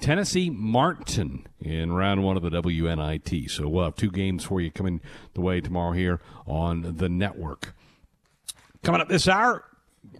[0.00, 3.50] Tennessee Martin in round one of the WNIT.
[3.50, 5.00] So we'll have two games for you coming
[5.34, 7.74] the way tomorrow here on the network.
[8.82, 9.64] Coming up this hour,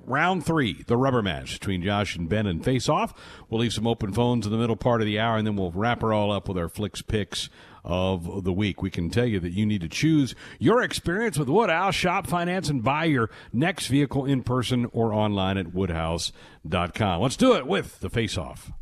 [0.05, 3.14] round three, the rubber match between Josh and Ben and Face Off.
[3.49, 5.72] We'll leave some open phones in the middle part of the hour, and then we'll
[5.72, 7.49] wrap her all up with our Flix Pix
[7.84, 8.82] of the week.
[8.82, 11.95] We can tell you that you need to choose your experience with Woodhouse.
[11.95, 17.22] Shop, finance, and buy your next vehicle in person or online at woodhouse.com.
[17.22, 18.72] Let's do it with the Face Off.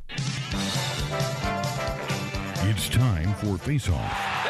[2.66, 4.42] It's time for Face Off.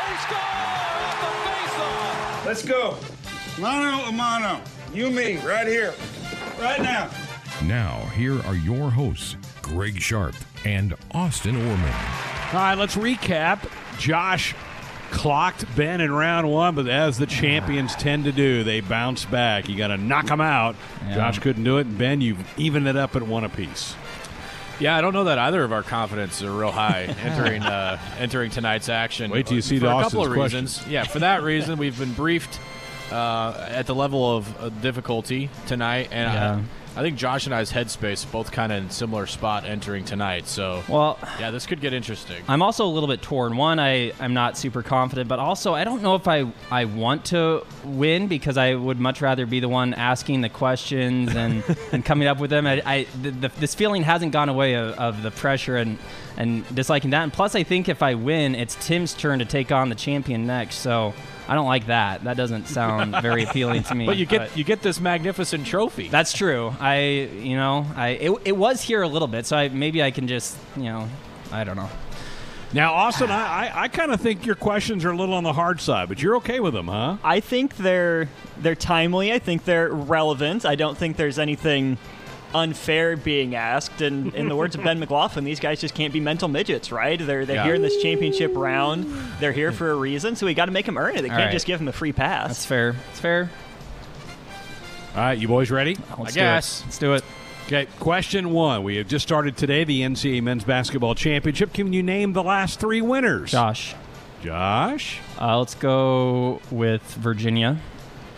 [2.46, 2.96] Let's go.
[3.58, 4.60] Mano a mano.
[4.92, 5.94] You me, right here.
[6.58, 7.10] Right now.
[7.64, 10.34] Now, here are your hosts, Greg Sharpe
[10.64, 11.94] and Austin Orman.
[12.52, 13.68] All right, let's recap.
[13.98, 14.54] Josh
[15.10, 19.68] clocked Ben in round one, but as the champions tend to do, they bounce back.
[19.68, 20.76] You got to knock them out.
[21.06, 21.14] Yeah.
[21.14, 23.94] Josh couldn't do it, and Ben, you've evened it up at one apiece.
[24.80, 28.50] Yeah, I don't know that either of our confidence are real high entering uh, entering
[28.50, 29.30] tonight's action.
[29.30, 30.60] Wait till you see for the a couple Austin's of question.
[30.64, 30.88] reasons.
[30.88, 32.58] Yeah, for that reason, we've been briefed
[33.10, 36.56] uh, at the level of uh, difficulty tonight, and Yeah.
[36.56, 36.64] I,
[36.96, 40.46] I think Josh and I's headspace both kind of in similar spot entering tonight.
[40.46, 42.40] So, Well, yeah, this could get interesting.
[42.46, 43.56] I'm also a little bit torn.
[43.56, 47.24] One, I I'm not super confident, but also I don't know if I I want
[47.26, 52.04] to win because I would much rather be the one asking the questions and, and
[52.04, 52.64] coming up with them.
[52.64, 55.98] I, I the, the, this feeling hasn't gone away of, of the pressure and
[56.36, 57.24] and disliking that.
[57.24, 60.46] And plus, I think if I win, it's Tim's turn to take on the champion
[60.46, 60.76] next.
[60.76, 61.12] So
[61.46, 62.24] I don't like that.
[62.24, 64.06] That doesn't sound very appealing to me.
[64.06, 66.08] But you get you get this magnificent trophy.
[66.08, 66.74] That's true.
[66.80, 70.10] I, you know, I it, it was here a little bit, so I maybe I
[70.10, 71.08] can just, you know,
[71.52, 71.90] I don't know.
[72.72, 75.52] Now, Austin, I, I, I kind of think your questions are a little on the
[75.52, 77.18] hard side, but you're okay with them, huh?
[77.22, 78.28] I think they're
[78.58, 79.32] they're timely.
[79.32, 80.64] I think they're relevant.
[80.64, 81.98] I don't think there's anything
[82.54, 84.00] unfair being asked.
[84.00, 87.18] And in the words of Ben McLaughlin, these guys just can't be mental midgets, right?
[87.18, 87.64] They're they're Yeah.
[87.64, 89.04] here in this championship round.
[89.40, 91.22] They're here for a reason, so we got to make them earn it.
[91.22, 91.52] They All can't right.
[91.52, 92.48] just give them a free pass.
[92.48, 92.94] That's fair.
[93.10, 93.50] It's fair.
[95.14, 95.96] All right, you boys ready?
[96.18, 96.44] Let's do it.
[96.44, 97.24] Let's do it.
[97.66, 98.82] Okay, question one.
[98.82, 101.72] We have just started today the NCAA Men's Basketball Championship.
[101.72, 103.52] Can you name the last three winners?
[103.52, 103.94] Josh.
[104.42, 105.20] Josh?
[105.40, 107.78] Uh, let's go with Virginia.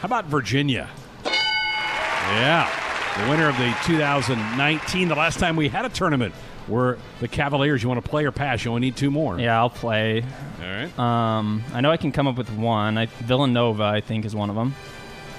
[0.01, 0.89] How about Virginia?
[1.25, 2.71] Yeah.
[3.19, 6.35] The winner of the 2019, the last time we had a tournament,
[6.69, 7.83] were the Cavaliers.
[7.83, 8.64] You want to play or pass?
[8.64, 9.39] You only need two more.
[9.39, 10.23] Yeah, I'll play.
[10.23, 10.99] All right.
[10.99, 12.99] Um, I know I can come up with one.
[12.99, 14.75] I, Villanova, I think, is one of them.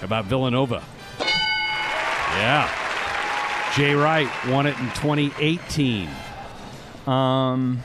[0.02, 0.84] About Villanova?
[1.20, 2.70] Yeah.
[3.76, 6.10] Jay Wright won it in 2018.
[7.06, 7.84] Um,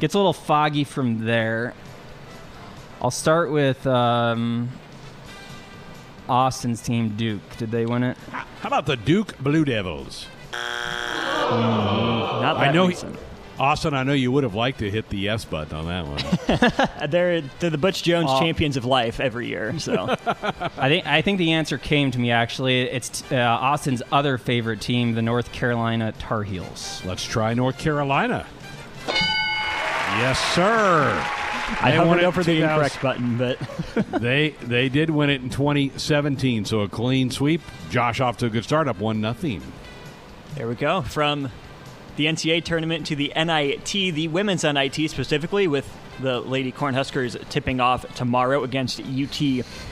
[0.00, 1.74] gets a little foggy from there.
[3.00, 4.70] I'll start with um,
[6.28, 7.42] Austin's team, Duke.
[7.58, 8.16] Did they win it?
[8.30, 10.26] How about the Duke Blue Devils?
[10.52, 13.16] Not I know, recent.
[13.58, 13.92] Austin.
[13.92, 16.18] I know you would have liked to hit the yes button on that one.
[17.10, 18.40] they're they're the Butch Jones Oh.
[18.40, 19.78] champions of life every year.
[19.78, 20.16] So
[20.78, 22.80] I think I think the answer came to me actually.
[22.82, 27.02] It's uh, Austin's other favorite team, the North Carolina Tar Heels.
[27.04, 28.46] Let's try North Carolina.
[29.06, 31.22] Yes, sir.
[31.80, 33.58] I They won hovered it over the 2000 incorrect button, but
[34.20, 37.62] they they did win it in 2017, so a clean sweep.
[37.90, 39.62] Josh off to a good start, up one nothing.
[40.56, 41.02] There we go.
[41.02, 41.50] From
[42.16, 45.90] the NCAA tournament to the NIT, the women's NIT specifically, with
[46.20, 49.40] the Lady Cornhuskers tipping off tomorrow against UT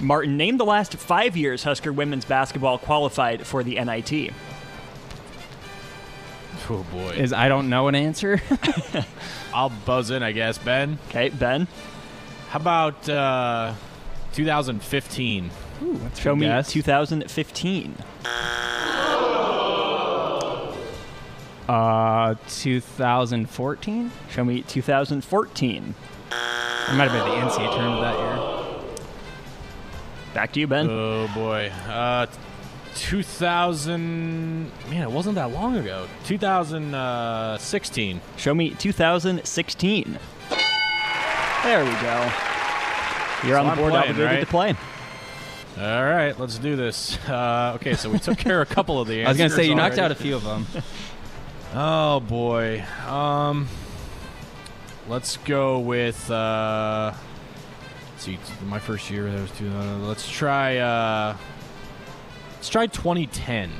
[0.00, 0.36] Martin.
[0.36, 4.32] Name the last five years Husker women's basketball qualified for the NIT.
[6.70, 7.10] Oh boy.
[7.10, 8.40] Is I don't know an answer.
[9.54, 10.58] I'll buzz in, I guess.
[10.58, 10.98] Ben.
[11.08, 11.66] Okay, Ben.
[12.50, 13.72] How about uh,
[14.34, 15.50] 2015?
[15.82, 17.94] Ooh, Show me 2015.
[21.68, 24.10] Uh, 2014.
[24.30, 25.94] Show me 2014.
[26.30, 28.38] It might have been the NCAA tournament that year.
[30.34, 30.88] Back to you, Ben.
[30.90, 31.70] Oh boy.
[31.86, 32.26] Uh,
[32.98, 34.70] 2000.
[34.90, 36.06] Man, it wasn't that long ago.
[36.24, 38.20] 2016.
[38.36, 40.18] Show me 2016.
[41.64, 42.30] There we go.
[43.44, 44.40] You're So on the board, playing, obligated right?
[44.40, 44.74] to play.
[45.78, 47.16] All right, let's do this.
[47.28, 49.64] Uh, okay, so we took care of a couple of the I was gonna say
[49.64, 50.00] you knocked already.
[50.06, 50.66] out a few of them.
[51.74, 52.82] Oh boy.
[53.06, 53.68] Um,
[55.06, 56.30] let's go with.
[56.30, 57.12] Uh,
[58.12, 59.68] let's see, my first year that was two.
[59.68, 60.78] Uh, let's try.
[62.58, 63.70] Let's try 2010.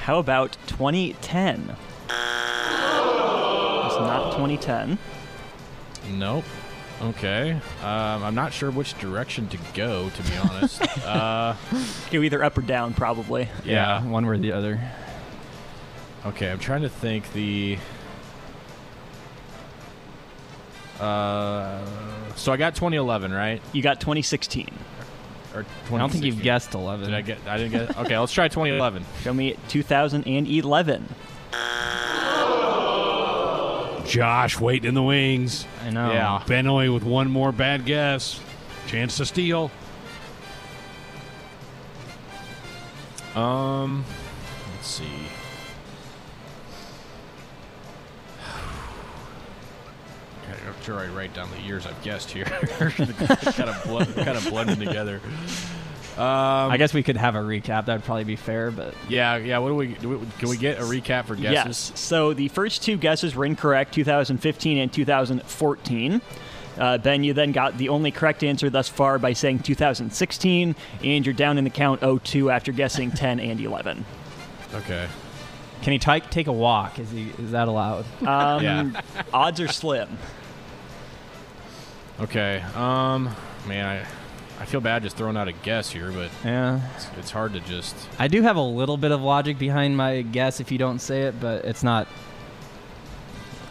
[0.00, 1.76] How about 2010?
[2.08, 2.10] It's
[3.96, 4.98] not 2010.
[6.10, 6.44] Nope.
[7.00, 7.52] Okay.
[7.52, 10.82] Um, I'm not sure which direction to go, to be honest.
[11.06, 11.54] uh,
[12.10, 13.48] Go either up or down, probably.
[13.64, 14.04] yeah.
[14.04, 14.80] one way or the other.
[16.26, 17.78] Okay, I'm trying to think the.
[20.98, 21.78] Uh,
[22.34, 23.62] so I got 2011, right?
[23.72, 24.66] You got 2016.
[25.54, 27.06] Or I don't think you've guessed 11.
[27.06, 27.38] Did I get?
[27.46, 27.98] I didn't get.
[27.98, 29.04] Okay, let's try 2011.
[29.22, 31.08] Show me 2011.
[34.06, 35.66] Josh waiting in the wings.
[35.84, 36.12] I know.
[36.12, 36.42] Yeah.
[36.46, 38.40] Benoy with one more bad guess.
[38.86, 39.70] Chance to steal.
[43.34, 44.04] Um,
[44.74, 45.04] let's see.
[50.82, 52.44] Sure I write down the years I've guessed here.
[52.44, 55.20] kind of blend, kind of blending together.
[56.16, 57.86] Um, I guess we could have a recap.
[57.86, 59.58] That'd probably be fair, but Yeah, yeah.
[59.58, 60.26] What do we, do we?
[60.38, 61.90] Can we get a recap for guesses?
[61.90, 61.98] Yes.
[61.98, 66.20] So the first two guesses were incorrect 2015 and 2014.
[66.78, 70.74] Uh, ben, you then got the only correct answer thus far by saying 2016,
[71.04, 74.04] and you're down in the count 0-2 after guessing 10 and 11.
[74.74, 75.06] Okay.
[75.82, 76.98] can he ti- take a walk?
[76.98, 77.30] Is he?
[77.38, 78.04] Is that allowed?
[78.26, 79.00] Um, Yeah.
[79.34, 80.16] Odds are slim.
[82.20, 82.62] Okay.
[82.74, 83.34] Um,
[83.66, 86.80] man, I, I feel bad just throwing out a guess here, but Yeah.
[86.96, 87.96] it's, it's hard to just.
[88.18, 91.22] I do have a little bit of logic behind my guess if you don't say
[91.22, 92.06] it, but it's not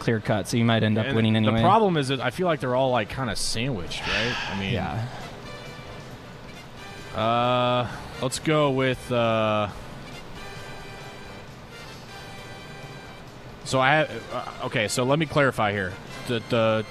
[0.00, 1.54] clear cut, so you might end up And winning anyway.
[1.56, 4.50] The problem is that I feel like they're all like kind of sandwiched, right?
[4.50, 5.06] I mean, Yeah.
[7.16, 7.86] Uh,
[8.22, 9.12] let's go with.
[9.12, 9.68] Uh,
[13.64, 14.10] so I have.
[14.32, 15.92] Uh, okay, so let me clarify here.
[16.26, 16.86] The the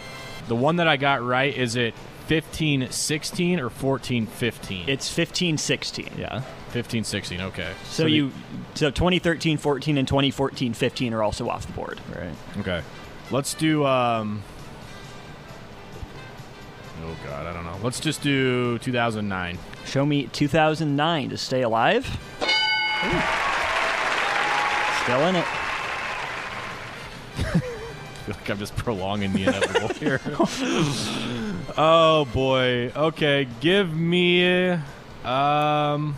[0.48, 1.94] the one that I got right is it
[2.28, 4.90] 15 16 or 14 15?
[4.90, 6.18] It's 15-16.
[6.18, 6.42] Yeah.
[6.70, 7.42] 15 16.
[7.42, 7.72] Okay.
[7.86, 8.32] So, the- you
[8.76, 12.00] so 2013, 14, and 2014, 15 are also off the board.
[12.16, 12.34] Right.
[12.60, 12.82] Okay.
[13.32, 13.86] Let's do.
[13.86, 14.44] Um,
[17.04, 17.78] oh God, I don't know.
[17.84, 19.58] Let's just do 2009.
[19.86, 22.06] Show me 2009 to stay alive.
[25.04, 25.46] Still in it.
[28.32, 30.22] I feel like I'm just prolonging the inevitable here.
[31.78, 32.92] oh boy.
[32.96, 34.72] Okay, give me
[35.26, 36.16] um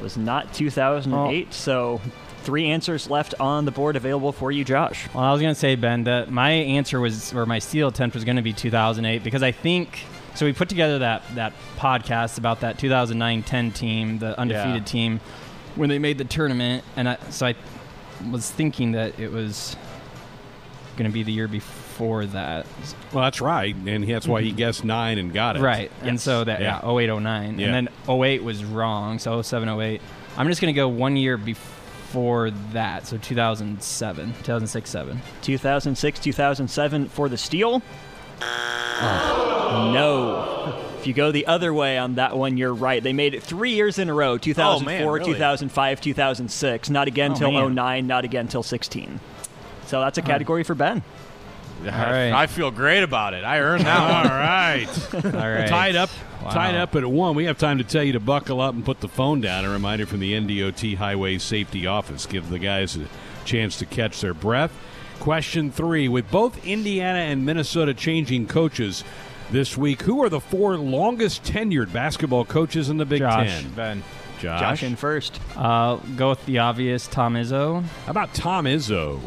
[0.00, 2.00] Was not 2008, so
[2.42, 5.08] three answers left on the board available for you, Josh.
[5.14, 8.24] Well, I was gonna say Ben that my answer was, or my steal attempt was
[8.24, 10.00] gonna be 2008 because I think
[10.34, 10.44] so.
[10.46, 14.84] We put together that that podcast about that 2009-10 team, the undefeated Yeah.
[14.84, 15.20] team,
[15.76, 17.54] when they made the tournament, and I, so I
[18.30, 19.76] was thinking that it was
[20.96, 22.66] gonna be the year before that,
[23.12, 24.56] Well, that's right, and that's why he mm-hmm.
[24.58, 25.62] guessed nine and got it.
[25.62, 25.90] right?
[26.02, 26.80] And so that Yeah.
[26.82, 27.66] yeah, 08, 09, Yeah.
[27.68, 30.00] and then 08 was wrong, so 07, 08.
[30.36, 31.70] I'm just gonna go one year before
[32.72, 35.20] that, so 2007, 2006, seven.
[35.42, 37.82] 2006, 2007 for the steal.
[38.40, 39.90] Oh.
[39.92, 40.88] No.
[41.00, 43.02] If you go the other way on that one, you're right.
[43.02, 45.32] They made it three years in a row 2004, really?
[45.32, 46.90] 2005, 2006.
[46.90, 47.74] Not again Oh, till man.
[47.74, 49.18] 09, not again till 16.
[49.86, 51.02] So that's a category for Ben.
[51.80, 52.30] All right.
[52.30, 53.42] I feel great about it.
[53.42, 54.30] I earned that All one.
[54.30, 54.88] right.
[55.34, 55.68] All right.
[55.68, 56.10] Tied up,
[56.42, 56.50] Wow.
[56.50, 57.34] tied up at one.
[57.34, 59.64] We have time to tell you to buckle up and put the phone down.
[59.64, 62.26] A reminder from the NDOT Highway Safety Office.
[62.26, 63.06] Give the guys a
[63.44, 64.72] chance to catch their breath.
[65.20, 69.04] Question three: With both Indiana and Minnesota changing coaches
[69.50, 73.62] this week, who are the four longest tenured basketball coaches in the Big Josh.
[73.62, 73.70] Ten?
[73.74, 74.02] Ben.
[74.40, 74.60] Josh.
[74.60, 75.38] Josh in first.
[75.56, 77.82] Uh, go with the obvious Tom Izzo.
[77.82, 79.20] How about Tom Izzo?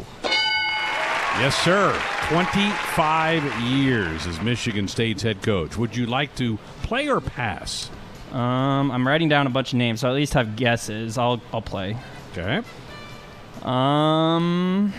[1.38, 1.92] Yes, sir.
[2.28, 5.76] 25 years as Michigan State's head coach.
[5.76, 7.90] Would you like to play or pass?
[8.32, 11.18] Um, I'm writing down a bunch of names, so I at least have guesses.
[11.18, 11.96] I'll I'll play.
[12.32, 12.62] Okay.
[13.62, 14.94] Um,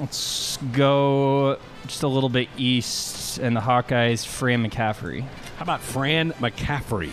[0.00, 5.22] let's go just a little bit east, and the Hawkeyes, Fran McCaffery.
[5.56, 7.12] How about Fran McCaffery?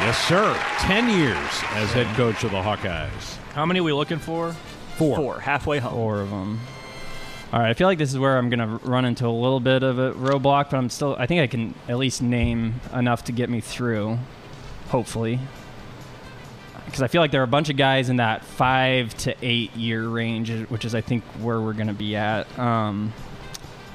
[0.00, 0.56] Yes, sir.
[0.78, 1.36] 10 years
[1.72, 3.36] as head coach of the Hawkeyes.
[3.52, 4.54] How many are we looking for?
[4.98, 5.16] Four.
[5.16, 5.40] Four.
[5.40, 5.92] Halfway home.
[5.92, 6.60] Four of them.
[7.52, 9.82] All right, I feel like this is where I'm gonna run into a little bit
[9.82, 11.16] of a roadblock, but I'm still.
[11.18, 14.18] I think I can at least name enough to get me through.
[14.88, 15.38] Hopefully,
[16.84, 19.74] because I feel like there are a bunch of guys in that five to eight
[19.76, 22.58] year range, which is I think where we're gonna be at.
[22.58, 23.12] Um,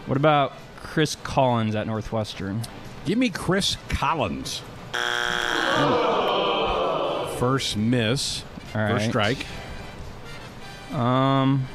[0.05, 2.61] what about Chris Collins at Northwestern?
[3.05, 4.61] Give me Chris Collins.
[7.37, 8.43] First miss.
[8.73, 9.45] All First strike.
[10.93, 11.67] Um,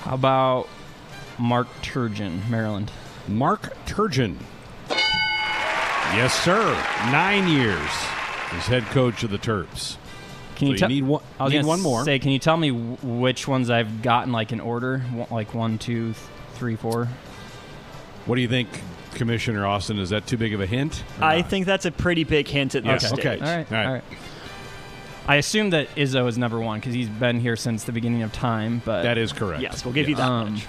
[0.00, 0.68] how about
[1.38, 2.90] Mark Turgeon, Maryland?
[3.28, 4.36] Mark Turgeon.
[6.14, 6.62] Yes, sir.
[7.10, 7.90] Nine years
[8.52, 9.96] as head coach of the Terps.
[10.54, 10.88] Can So you, tell?
[10.88, 11.22] need one?
[11.38, 12.04] I was need one more.
[12.04, 15.52] Say, can you tell me w- which ones I've gotten like in order, One- like
[15.52, 16.16] one, two, th-
[16.54, 17.08] three, four?
[18.24, 18.68] What do you think,
[19.14, 19.98] Commissioner Austin?
[19.98, 21.04] Is that too big of a hint?
[21.20, 23.20] I think that's a pretty big hint at this Okay.
[23.20, 23.42] stage.
[23.42, 23.50] Okay.
[23.50, 23.86] All right, All right.
[23.86, 24.04] all right.
[25.28, 28.32] I assume that Izzo is number one because he's been here since the beginning of
[28.32, 28.80] time.
[28.84, 29.60] But That is correct.
[29.62, 30.66] Yes, we'll give you that Um, much.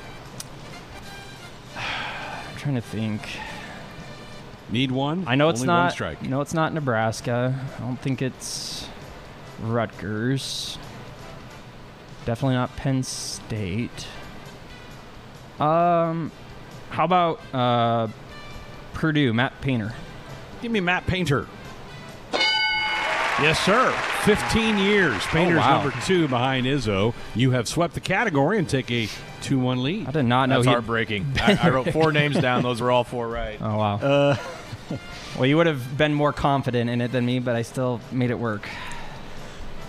[1.77, 3.21] I'm trying to think.
[4.69, 5.23] Need one?
[5.27, 5.91] I know it's Only one not.
[5.93, 6.21] strike.
[6.23, 7.55] No, it's not Nebraska.
[7.77, 8.87] I don't think it's
[9.61, 10.77] Rutgers.
[12.25, 14.07] Definitely not Penn State.
[15.59, 16.31] Um,
[16.89, 18.07] how about uh,
[18.93, 19.33] Purdue?
[19.33, 19.93] Matt Painter.
[20.61, 21.47] Give me Matt Painter.
[23.39, 23.91] Yes, sir.
[24.23, 25.23] 15 years.
[25.27, 25.83] Painter's wow.
[25.83, 27.13] number two behind Izzo.
[27.35, 29.07] You have swept the category and take a
[29.41, 30.07] 2 1 lead.
[30.07, 30.71] I did not know That's he.
[30.71, 31.27] heartbreaking.
[31.39, 32.63] I, I wrote four names down.
[32.63, 33.59] Those were all four right.
[33.61, 33.95] Oh wow.
[33.97, 34.37] Uh,
[35.35, 38.31] well, you would have been more confident in it than me, but I still made
[38.31, 38.67] it work.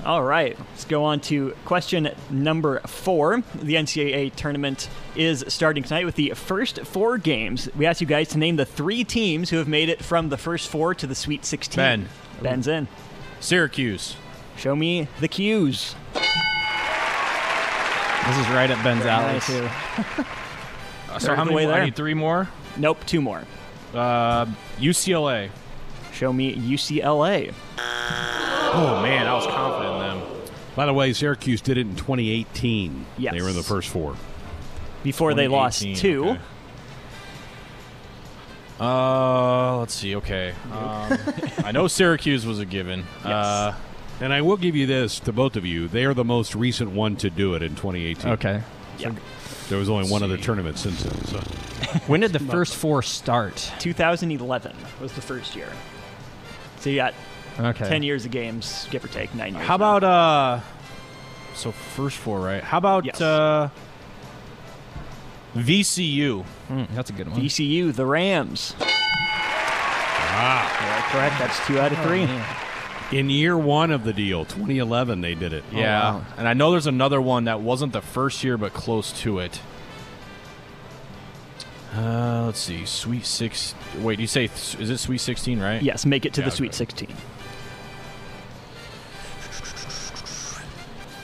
[0.04, 3.42] All right, let's go on to question number four.
[3.54, 7.68] The NCAA tournament is starting tonight with the first four games.
[7.74, 10.36] We asked you guys to name the three teams who have made it from the
[10.36, 11.76] first four to the Sweet 16.
[11.76, 12.08] Ben.
[12.40, 12.86] Ben's in.
[13.40, 14.16] Syracuse.
[14.56, 15.94] Show me the cues.
[18.26, 19.68] This is right at Ben's alley too.
[21.10, 21.72] Uh, so Third how many way more?
[21.72, 21.84] I there.
[21.86, 22.48] need three more.
[22.76, 23.42] Nope, two more.
[23.94, 24.44] Uh,
[24.78, 25.48] UCLA.
[26.12, 27.54] Show me UCLA.
[27.78, 30.40] Oh man, I was confident in them.
[30.76, 33.06] By the way, Syracuse did it in 2018.
[33.16, 33.32] Yes.
[33.32, 34.16] They were in the first four.
[35.02, 36.30] Before they lost two.
[36.30, 36.40] okay.
[38.80, 40.14] Uh, let's see.
[40.16, 41.18] Okay, um,
[41.64, 43.04] I know Syracuse was a given.
[43.24, 43.74] Uh,
[44.20, 45.86] And I will give you this to both of you.
[45.86, 48.32] They are the most recent one to do it in 2018.
[48.32, 48.62] Okay.
[48.98, 49.12] Yeah.
[49.68, 50.24] There was only one see.
[50.24, 51.24] other tournament since then.
[51.26, 51.38] So
[52.08, 53.70] When did the first four start?
[53.78, 55.68] 2011 was the first year.
[56.80, 57.14] So you got
[57.60, 57.88] Okay.
[57.88, 59.66] 10 years of games, give or take, nine years.
[59.66, 59.96] how now.
[59.98, 60.60] about uh?
[61.54, 62.62] So first four, right?
[62.64, 63.20] How about Yes.
[63.20, 63.68] uh?
[65.58, 66.44] VCU.
[66.68, 67.40] Mm, that's a good one.
[67.40, 68.74] VCU, the Rams?
[68.80, 71.38] ah, Yeah, correct.
[71.38, 72.26] That's two out of three.
[72.28, 72.64] Oh,
[73.10, 75.64] in year one of the deal, 2011, they did it.
[75.72, 76.24] Yeah, wow.
[76.36, 79.60] and I know there's another one that wasn't the first year, but close to it.
[81.96, 83.74] Uh, let's see, Sweet Six.
[84.00, 85.82] Wait, you say is it Sweet Sixteen, right?
[85.82, 87.08] Yes, make it to Yeah, the Sweet 16.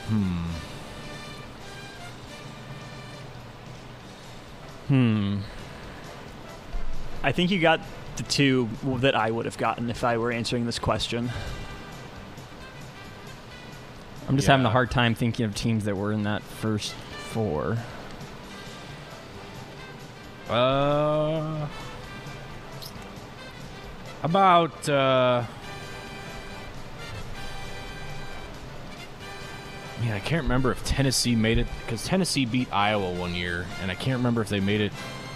[0.08, 0.44] Hmm.
[7.22, 7.80] I think you got
[8.16, 11.30] the two that I would have gotten if I were answering this question.
[14.28, 17.76] I'm just having a hard time thinking of teams that were in that first four.
[20.48, 21.66] Uh,
[24.22, 25.44] about uh,
[30.04, 33.90] man, I can't remember if Tennessee made it because Tennessee beat Iowa one year, and
[33.90, 34.92] I can't remember if they made it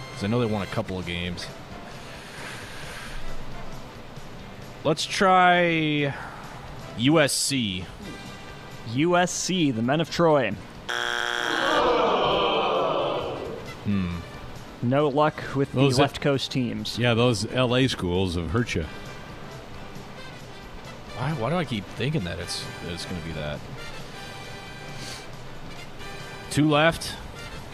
[0.09, 1.47] because I know they won a couple of games.
[4.83, 6.13] Let's try
[6.97, 7.85] USC.
[8.93, 10.51] USC, the men of Troy.
[13.85, 14.15] Hmm.
[14.81, 16.97] No luck with Those the that- left coast teams.
[16.97, 18.85] Yeah, those LA schools have hurt you.
[21.17, 23.59] Why, why do I keep thinking that it's that it's going to be that?
[26.49, 27.07] Two left.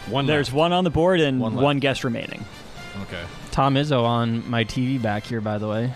[0.08, 0.56] One There's left.
[0.56, 1.80] one on the board and One one, left.
[1.80, 2.44] guess remaining.
[3.02, 3.22] Okay.
[3.50, 5.92] Tom Izzo on my TV back here, by the way.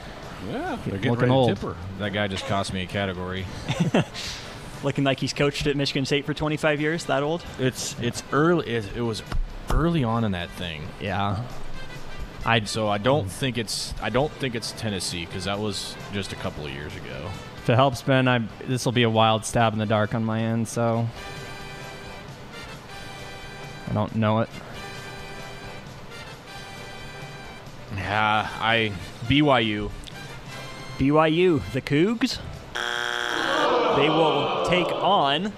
[0.51, 1.49] Yeah, they're getting Looking ready old.
[1.51, 1.77] to tip her.
[1.99, 3.45] That guy just cost me a category.
[4.83, 7.45] Looking like he's coached at Michigan State for 25 years, that old?
[7.59, 8.67] It's it's early.
[8.67, 9.23] It, it was
[9.71, 10.89] early on in that thing.
[11.01, 11.43] Yeah.
[12.47, 16.33] I so I don't think it's I don't think it's Tennessee because that was just
[16.33, 17.31] a couple of years ago.
[17.59, 20.25] If it helps, Ben, I this will be a wild stab in the dark on
[20.25, 21.07] my end, so
[23.91, 24.49] I don't know it.
[27.97, 28.93] Yeah, I
[29.25, 29.91] BYU.
[30.99, 32.39] BYU, the Cougs.
[33.97, 35.53] They will take on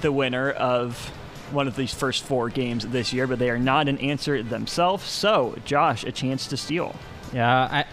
[0.00, 1.12] the winner of
[1.50, 5.04] one of these first four games this year, but they are not an answer themselves.
[5.04, 6.96] So, Josh, a chance to steal.
[7.32, 7.84] Yeah, I,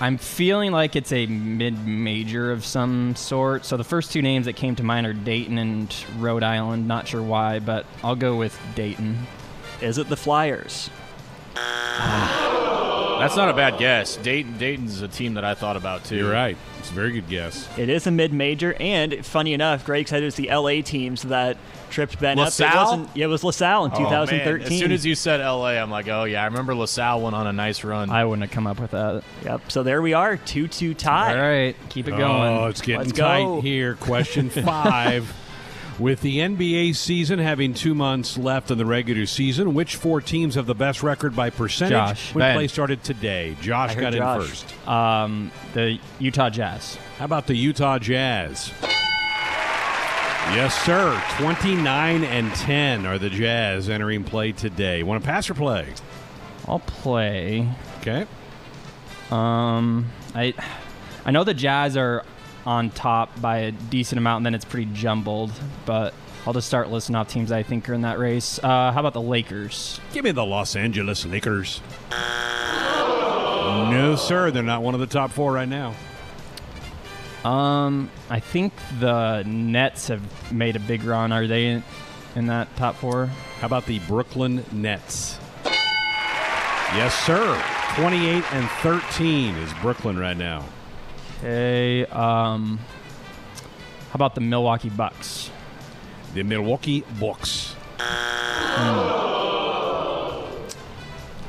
[0.00, 3.66] I'm feeling like it's a mid-major of some sort.
[3.66, 6.88] So the first two names that came to mind are Dayton and Rhode Island.
[6.88, 9.26] Not sure why, but I'll go with Dayton.
[9.82, 10.88] Is it the Flyers?
[11.56, 13.16] Ah.
[13.20, 14.16] That's not a bad guess.
[14.16, 16.16] Dayton, Dayton's a team that I thought about too.
[16.16, 16.56] You're right.
[16.78, 17.68] It's a very good guess.
[17.76, 21.58] It is a mid-major, and funny enough, Greg said it was the LA teams that
[21.90, 22.48] tripped Ben up.
[22.58, 23.08] It wasn't.
[23.16, 24.08] Yeah, it was LaSalle in Oh, man.
[24.10, 24.72] 2013.
[24.72, 27.46] As soon as you said LA, I'm like, oh yeah, I remember LaSalle went on
[27.46, 28.10] a nice run.
[28.10, 29.22] I wouldn't have come up with that.
[29.44, 29.70] Yep.
[29.72, 31.34] So there we are, two-two tie.
[31.34, 32.22] All right, keep it going.
[32.58, 33.60] Oh, it's getting Let's tight go.
[33.60, 33.94] here.
[33.96, 35.32] Question five.
[35.98, 40.54] With the NBA season having two months left in the regular season, which four teams
[40.54, 42.34] have the best record by percentage Josh.
[42.34, 42.56] when Ben.
[42.56, 43.54] play started today?
[43.60, 44.40] Josh got Josh.
[44.42, 44.88] in first.
[44.88, 46.96] Um, the Utah Jazz.
[47.18, 48.72] How about the Utah Jazz?
[50.52, 51.22] Yes, sir.
[51.38, 55.04] 29 and 10 are the Jazz entering play today.
[55.04, 55.86] Want to pass or play?
[56.66, 57.68] I'll play.
[58.00, 58.26] Okay.
[59.30, 60.52] Um, I
[61.24, 62.24] I know the Jazz are
[62.66, 65.52] on top by a decent amount, and then it's pretty jumbled.
[65.86, 68.58] But I'll just start listing off teams I think are in that race.
[68.60, 70.00] Uh, how about the Lakers?
[70.12, 71.80] Give me the Los Angeles Lakers.
[73.90, 74.50] No, sir.
[74.50, 75.94] They're not one of the top four right now.
[77.44, 81.32] Um, I think the Nets have made a big run.
[81.32, 81.82] Are they in,
[82.36, 83.26] in that top four?
[83.60, 85.38] How about the Brooklyn Nets?
[85.64, 87.62] Yes, sir.
[87.96, 90.64] 28 and 13 is Brooklyn right now.
[91.38, 92.04] Okay.
[92.06, 92.78] Um,
[94.10, 95.50] how about the Milwaukee Bucks?
[96.34, 97.74] The Milwaukee Bucks.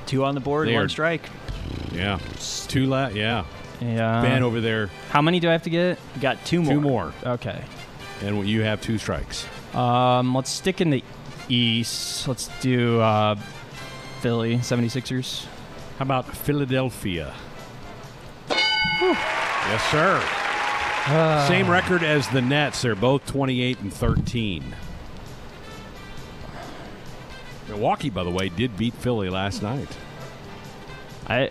[0.05, 1.23] Two on the board, They one are- strike.
[1.93, 2.19] Yeah.
[2.67, 3.45] Two la- Yeah.
[3.81, 4.21] Yeah.
[4.21, 4.89] Ben over there.
[5.09, 5.97] How many do I have to get?
[6.21, 6.73] Got two more.
[6.73, 7.13] Two more.
[7.25, 7.63] Okay.
[8.21, 9.47] And you have two strikes.
[9.73, 11.03] Um, let's stick in the
[11.49, 12.27] East.
[12.27, 13.35] Let's do uh,
[14.19, 15.45] Philly 76ers.
[15.97, 17.33] How about Philadelphia?
[18.51, 20.19] Yes, sir.
[21.03, 21.45] Ah.
[21.47, 22.83] Same record as the Nets.
[22.83, 24.75] They're both 28 and 13.
[27.67, 29.89] Milwaukee, by the way, did beat Philly last night.
[31.27, 31.49] I.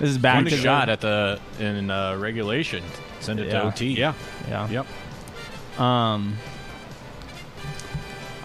[0.00, 2.84] This is back One to shot the, at the in uh, regulation.
[3.20, 3.60] Send it Yeah.
[3.60, 3.86] to OT.
[3.94, 4.14] Yeah.
[4.48, 4.68] Yeah.
[4.68, 5.80] Yep.
[5.80, 6.36] Um.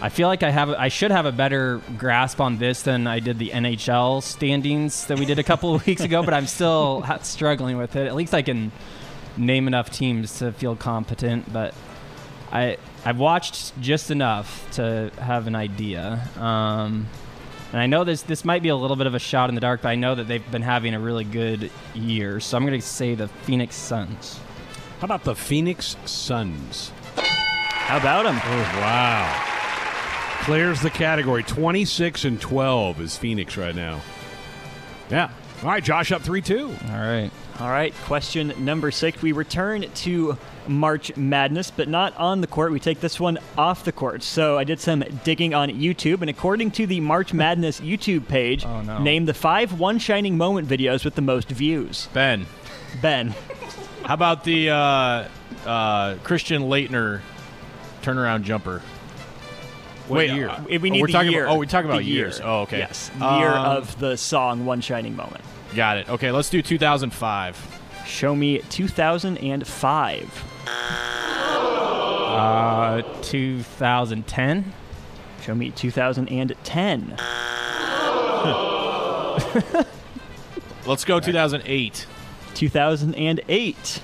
[0.01, 3.19] I feel like I have I should have a better grasp on this than I
[3.19, 7.05] did the NHL standings that we did a couple of weeks ago, but I'm still
[7.21, 8.05] struggling with it.
[8.07, 8.73] At least I can
[9.37, 11.73] name enough teams to feel competent, but
[12.51, 16.27] I I've watched just enough to have an idea.
[16.37, 17.07] Um,
[17.73, 19.61] and I know this this might be a little bit of a shot in the
[19.61, 22.79] dark, but I know that they've been having a really good year, so I'm going
[22.79, 24.39] to say the Phoenix Suns.
[24.99, 26.91] How about the Phoenix Suns?
[27.15, 28.35] How about them?
[28.35, 29.49] Oh, wow.
[30.43, 31.43] Clears the category.
[31.43, 34.01] 26 and 12 is Phoenix right now.
[35.09, 35.31] Yeah.
[35.63, 36.65] All right, Josh up 3 2.
[36.65, 37.31] All right.
[37.59, 39.21] All right, question number six.
[39.21, 40.37] We return to
[40.67, 42.71] March Madness, but not on the court.
[42.71, 44.23] We take this one off the court.
[44.23, 48.65] So I did some digging on YouTube, and according to the March Madness YouTube page,
[48.65, 48.97] Oh, no.
[48.99, 52.09] name the five One Shining Moment videos with the most views.
[52.11, 52.47] Ben,
[53.03, 53.29] Ben.
[54.03, 55.27] how about the uh,
[55.65, 57.21] uh, Christian Laettner
[58.01, 58.81] turnaround jumper?
[60.07, 60.49] What Wait, year?
[60.49, 61.45] uh, If we oh, need we're the talking year.
[61.45, 62.25] About, oh, we're talking about year.
[62.25, 62.41] years.
[62.43, 62.79] Oh, okay.
[62.79, 63.23] Yes, year
[63.53, 65.43] Um, of the song One Shining Moment.
[65.75, 66.09] Got it.
[66.09, 67.79] Okay, let's do 2005.
[68.05, 70.43] Show me 2005.
[72.33, 74.73] Uh, 2010.
[75.41, 77.17] Show me 2010.
[80.85, 82.07] Let's go 2008.
[82.53, 84.01] 2008.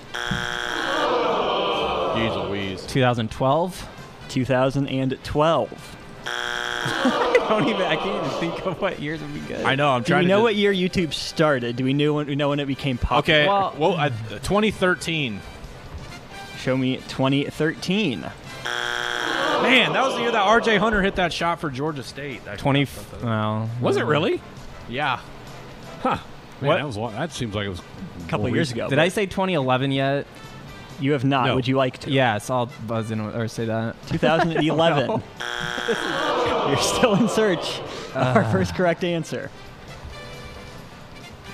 [2.14, 2.86] Jeez Louise.
[2.86, 3.88] 2012.
[4.30, 5.98] 2012.
[7.50, 7.82] I don't even.
[7.82, 9.66] I can't even think of what years would be good.
[9.66, 9.90] I know.
[9.90, 11.76] I'm Do trying we to know do- what year YouTube started?
[11.76, 13.40] Do we know when, we know when it became popular?
[13.40, 13.48] Okay.
[13.48, 15.42] Well- Well, I, 2013.
[16.60, 18.22] Show me 2013.
[18.22, 20.78] Man, that was the year that R.J.
[20.78, 22.42] Hunter hit that shot for Georgia State.
[22.48, 22.86] I 20.
[22.86, 23.26] forgot that.
[23.26, 24.42] Well, Was it really?
[24.88, 25.20] Yeah.
[26.02, 26.18] Huh.
[26.62, 26.76] Man, What?
[26.78, 28.88] That, was, long- that seems like it was A couple more years ago.
[28.90, 30.26] Did I say 2011 yet?
[31.02, 31.46] You have not.
[31.48, 31.56] No.
[31.56, 32.12] Would you like to?
[32.12, 33.96] Yes, I'll buzz in or say that.
[34.08, 35.24] 2011.
[36.70, 37.80] You're still in search
[38.14, 39.50] of our first correct answer.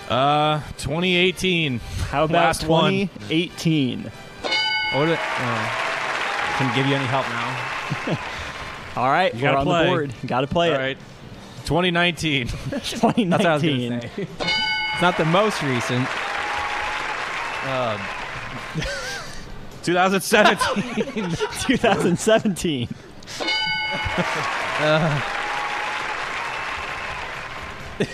[0.10, 1.80] Uh, 2018.
[2.10, 3.08] How about Last one.
[3.30, 4.04] 2018?
[4.04, 4.12] What?
[5.10, 5.18] uh,
[6.58, 8.20] can give you any help now?
[9.02, 9.84] All right, You we're on play.
[9.84, 10.14] the board.
[10.26, 10.84] Got to play All it.
[10.84, 10.98] right.
[11.66, 12.48] 2019.
[12.48, 12.70] 2019.
[12.70, 13.22] That's what I
[13.56, 14.12] was gonna say.
[14.18, 16.06] it's not the most recent.
[19.84, 21.32] 2017.
[21.62, 22.88] 2017.
[27.98, 28.06] Uh,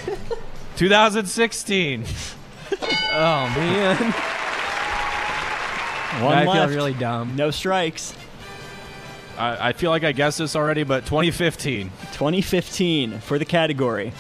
[0.76, 2.06] 2016.
[3.14, 3.98] oh man.
[6.24, 7.36] One I feel really dumb.
[7.36, 8.14] No strikes.
[9.38, 11.90] I, I feel like I guessed this already, but 2015.
[12.14, 14.14] 2015 for the category.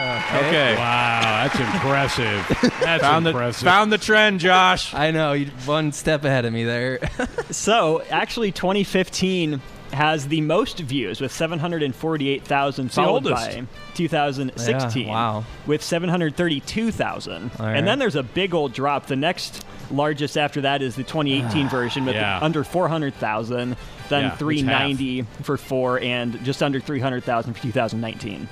[0.00, 0.74] Okay.
[0.76, 2.72] Wow, that's impressive.
[2.80, 3.60] That's found impressive.
[3.60, 4.94] The, found the trend, Josh.
[4.94, 6.98] I know you one step ahead of me there.
[7.50, 9.60] So, actually, 2015
[9.92, 13.56] has the most views with 748,000, the followed oldest.
[13.58, 15.44] by 2016 Yeah, wow.
[15.66, 17.50] with 732,000.
[17.58, 19.06] All And then there's a big old drop.
[19.06, 22.38] The next largest after that is the 2018 ah, version with Yeah.
[22.40, 23.76] under 400,000,
[24.08, 28.48] then Yeah, 390 for four, and just under 300,000 for 2019.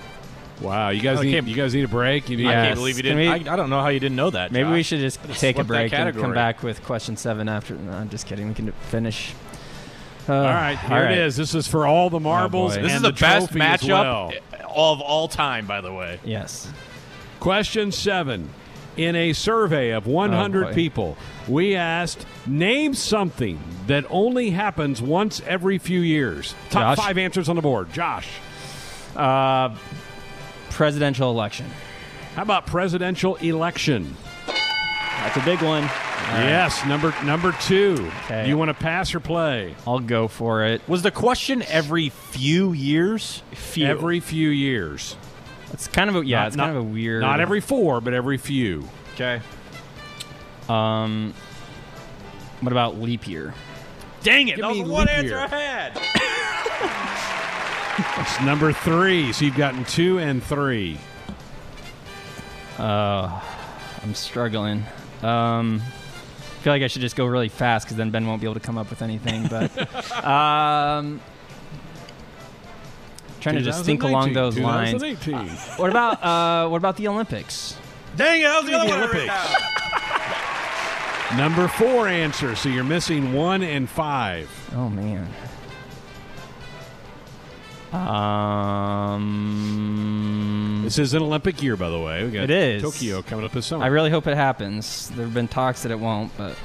[0.60, 2.28] Wow, you guys oh, I need can't- you guys need a break.
[2.28, 2.66] You need I Yes.
[2.66, 3.18] can't believe you didn't.
[3.18, 4.50] we- I, I don't know how you didn't know that.
[4.50, 4.72] Maybe Josh.
[4.74, 7.48] we should just Could've take a slipped that break and come back with question seven
[7.48, 7.74] after.
[7.76, 8.48] No, I'm just kidding.
[8.48, 9.34] We can finish.
[10.28, 11.12] Uh, All right, here all right.
[11.12, 11.36] it is.
[11.36, 12.72] This is for all the marbles.
[12.72, 12.76] boy.
[12.76, 14.32] and This is the, best matchup well.
[14.74, 16.20] of all time, by the way.
[16.24, 16.70] Yes.
[17.40, 18.50] Question seven.
[18.96, 20.74] In a survey of 100 boy.
[20.74, 26.54] people, we asked, name something that only happens once every few years.
[26.70, 27.06] Top Josh?
[27.06, 27.92] five answers on the board.
[27.92, 28.28] Josh,
[29.14, 29.74] Uh,
[30.70, 31.66] presidential election.
[32.34, 34.16] how about presidential election?
[34.46, 35.88] That's a big one.
[36.30, 38.10] Yes, number number two.
[38.24, 38.48] Okay.
[38.48, 39.74] You want to pass or play?
[39.86, 40.86] I'll go for it.
[40.88, 43.42] Was the question every few years?
[43.52, 43.86] Few.
[43.86, 45.16] Every few years.
[45.72, 46.38] It's kind of a yeah.
[46.40, 47.22] Not- it's not- kind of a weird.
[47.22, 48.86] Not every four, but every few.
[49.14, 49.40] Okay.
[50.68, 51.34] Um.
[52.60, 53.54] What about leap year?
[54.22, 54.56] Dang it!
[54.56, 55.38] Give that was the one answer year.
[55.38, 56.00] I had.
[58.20, 59.32] It's number three.
[59.32, 60.98] So you've gotten two and three.
[62.78, 63.40] Uh,
[64.02, 64.84] I'm struggling.
[65.22, 65.82] Um,
[66.68, 68.60] feel like I should just go really fast because then Ben won't be able to
[68.60, 69.46] come up with anything.
[69.46, 69.74] But
[70.22, 71.18] um,
[73.40, 75.00] trying to just think along those lines.
[75.00, 75.48] 2018.
[75.78, 77.74] What about uh, what about the Olympics?
[78.16, 78.44] Dang it!
[78.44, 78.98] That was the Give me one.
[78.98, 79.32] Olympics.
[81.30, 81.38] wrote.
[81.38, 82.54] Number four answer.
[82.54, 84.50] So you're missing one and five.
[84.76, 85.26] Oh man.
[87.92, 89.60] Um,
[90.84, 92.24] This is an Olympic year, by the way.
[92.24, 92.82] We got It is.
[92.82, 93.84] Tokyo coming up this summer.
[93.84, 95.08] I really hope it happens.
[95.10, 96.56] There have been talks that it won't, but.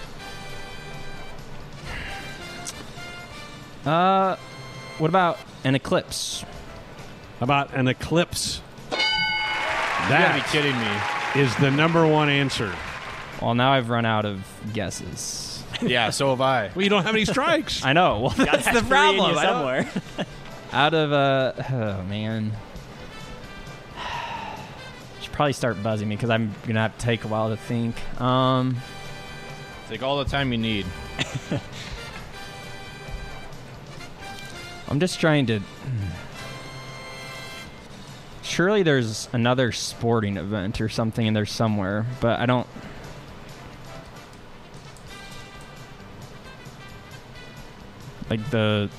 [3.90, 4.36] Uh,
[4.98, 6.44] what about an eclipse?
[7.40, 8.62] How about an eclipse?
[8.92, 10.92] You gotta That be kidding me.
[11.48, 12.74] is the number one answer.
[13.42, 14.42] Well, now I've run out of
[14.74, 15.64] guesses.
[15.82, 16.70] Yeah, so have I.
[16.76, 17.84] Well, you don't have any strikes.
[17.86, 18.20] I know.
[18.22, 19.38] Well, that's the Three in problem.
[19.38, 19.88] I don't- somewhere.
[20.74, 22.52] Out of uh, oh man,
[25.22, 27.96] should probably start buzzing me because I'm gonna have to take a while to think.
[28.20, 28.78] Um,
[29.88, 30.88] Take all the time you need.
[34.90, 35.60] I'm just trying to.
[38.42, 42.66] Surely there's another sporting event or something in there somewhere, but I don't.
[48.32, 48.90] Like the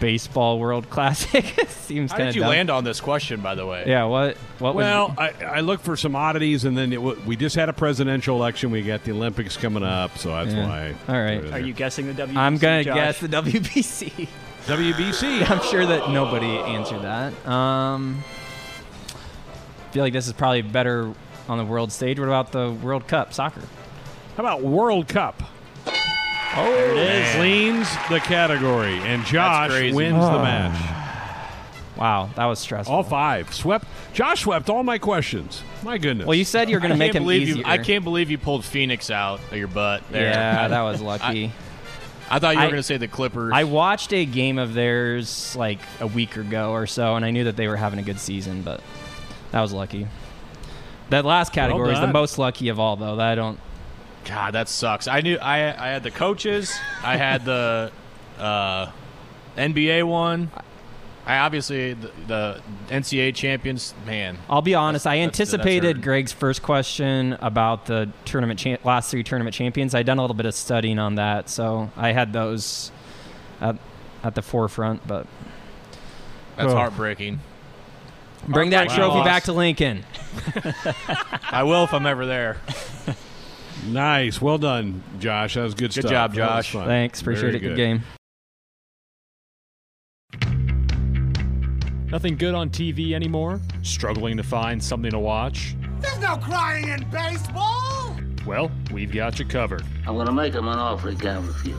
[0.00, 3.66] baseball World Classic seems How kind did of you land on this question, by the
[3.66, 3.84] way?
[3.86, 4.36] Yeah, what?
[4.58, 4.82] What was?
[4.84, 7.72] Well, I, I looked for some oddities, and then it, w- we just had a
[7.72, 8.70] presidential election.
[8.70, 10.66] We got the Olympics coming up, so that's Yeah.
[10.68, 10.94] why.
[11.08, 11.38] All right.
[11.38, 11.58] Are there.
[11.60, 12.36] you guessing the WBC?
[12.36, 12.94] I'm gonna Josh?
[12.94, 14.28] guess the WBC.
[14.66, 15.50] WBC?
[15.50, 17.46] I'm sure that nobody answered that.
[17.46, 18.24] Um,
[19.92, 21.12] feel like this is probably better
[21.48, 22.18] on the world stage.
[22.18, 23.60] What about the World Cup soccer?
[24.36, 25.42] How about World Cup?
[26.56, 27.34] Oh, there it is.
[27.34, 29.94] Cleans the category, and Josh crazy.
[29.94, 31.00] wins the match.
[31.96, 32.94] Wow, that was stressful.
[32.94, 33.86] All five swept.
[34.12, 35.62] Josh swept all my questions.
[35.84, 36.26] My goodness.
[36.26, 37.56] Well, you said you were going to I make can't him believe easier.
[37.58, 37.62] you.
[37.64, 40.02] I can't believe you pulled Phoenix out of your butt.
[40.10, 40.28] There.
[40.28, 41.52] Yeah, that was lucky.
[42.30, 43.52] I thought you were going to say the Clippers.
[43.54, 47.44] I watched a game of theirs like a week ago or so, and I knew
[47.44, 48.80] that they were having a good season, but
[49.52, 50.08] that was lucky.
[51.10, 53.16] That last category is the most lucky of all, though.
[53.16, 53.60] That I don't.
[54.24, 55.06] God, that sucks.
[55.06, 56.74] I knew I I had the coaches.
[57.02, 57.92] I had the
[58.38, 58.90] uh,
[59.56, 60.50] NBA one.
[61.26, 63.94] I obviously the, the NCAA champions.
[64.06, 65.06] Man, I'll be honest.
[65.06, 66.02] I anticipated.
[66.02, 69.94] Greg's first question about the tournament cha- last three tournament champions.
[69.94, 72.90] I'd done a little bit of studying on that, so I had those
[73.60, 73.76] at,
[74.22, 75.06] at the forefront.
[75.06, 75.26] But
[76.56, 76.76] that's Oh.
[76.76, 77.40] heartbreaking.
[78.46, 79.24] bring that trophy loss.
[79.26, 80.04] back to Lincoln.
[81.50, 82.58] I will if I'm ever there.
[83.86, 84.40] nice.
[84.40, 85.54] Well done, Josh.
[85.54, 86.04] That was good, stuff.
[86.04, 86.34] Good stuff.
[86.34, 86.72] job, Josh.
[86.72, 87.60] Thanks, appreciate Very it.
[87.60, 88.02] Good game.
[92.10, 93.60] Nothing good on TV anymore?
[93.82, 95.74] Struggling to find something to watch?
[96.00, 98.16] There's no crying in baseball!
[98.46, 99.84] Well, we've got you covered.
[100.06, 101.74] I'm going to make him an offer he can't refuse.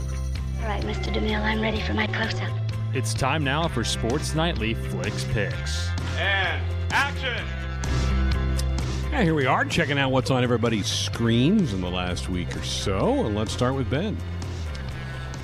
[0.61, 1.13] All right, Mr.
[1.13, 2.51] DeMille, I'm ready for my close-up.
[2.93, 5.87] It's time now for Sports Nightly Flix Pix.
[6.17, 6.61] And
[6.91, 7.45] action!
[9.15, 12.63] Yeah, here we are checking out what's on everybody's screens in the last week or
[12.63, 13.25] so.
[13.25, 14.17] And let's start with Ben.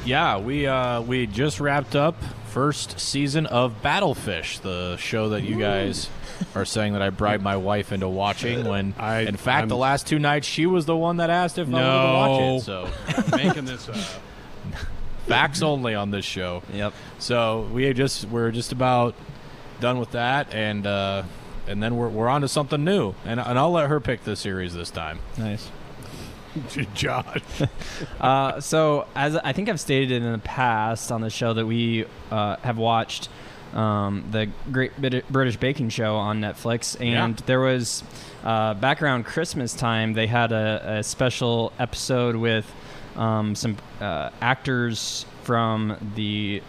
[0.03, 5.57] Yeah, we uh, we just wrapped up first season of Battlefish, the show that you
[5.57, 6.09] guys
[6.53, 8.65] are saying that I bribed my wife into watching.
[8.65, 11.69] When in fact, I'm- the last two nights she was the one that asked if
[11.69, 13.29] I wanted to watch it.
[13.29, 13.95] So making this up.
[15.27, 16.61] facts only on this show.
[16.73, 16.93] Yep.
[17.19, 19.15] So we just we're just about
[19.79, 21.23] done with that, and uh,
[21.71, 24.35] and then we're we're on to something new, and and I'll let her pick the
[24.35, 25.19] series this time.
[25.37, 25.69] Nice.
[26.93, 27.41] Josh.
[28.21, 32.05] uh, so, as I think I've stated in the past on the show that we
[32.29, 33.29] uh, have watched
[33.73, 34.91] um, the Great
[35.29, 37.45] British Baking Show on Netflix, and Yeah.
[37.45, 38.03] there was
[38.43, 42.69] uh, back around Christmas time they had a, a special episode with
[43.15, 46.61] um, some uh, actors from the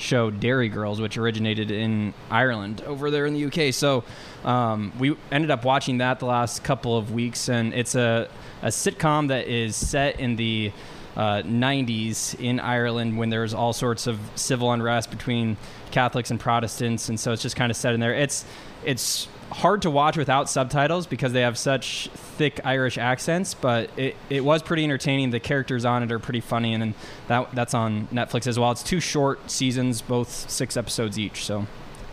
[0.00, 3.72] show Derry Girls, which originated in Ireland over there in the UK.
[3.74, 4.04] So
[4.44, 8.28] um, we ended up watching that the last couple of weeks, and it's a,
[8.62, 10.72] a sitcom that is set in the
[11.20, 15.58] uh, 90s in Ireland when there was all sorts of civil unrest between
[15.90, 18.14] Catholics and Protestants, and so it's just kind of set in there.
[18.14, 18.46] It's
[18.86, 24.16] it's hard to watch without subtitles because they have such thick Irish accents, but it,
[24.30, 25.28] it was pretty entertaining.
[25.28, 26.94] The characters on it are pretty funny, and, and
[27.28, 28.70] that that's on Netflix as well.
[28.70, 31.66] It's two short seasons, both six episodes each, so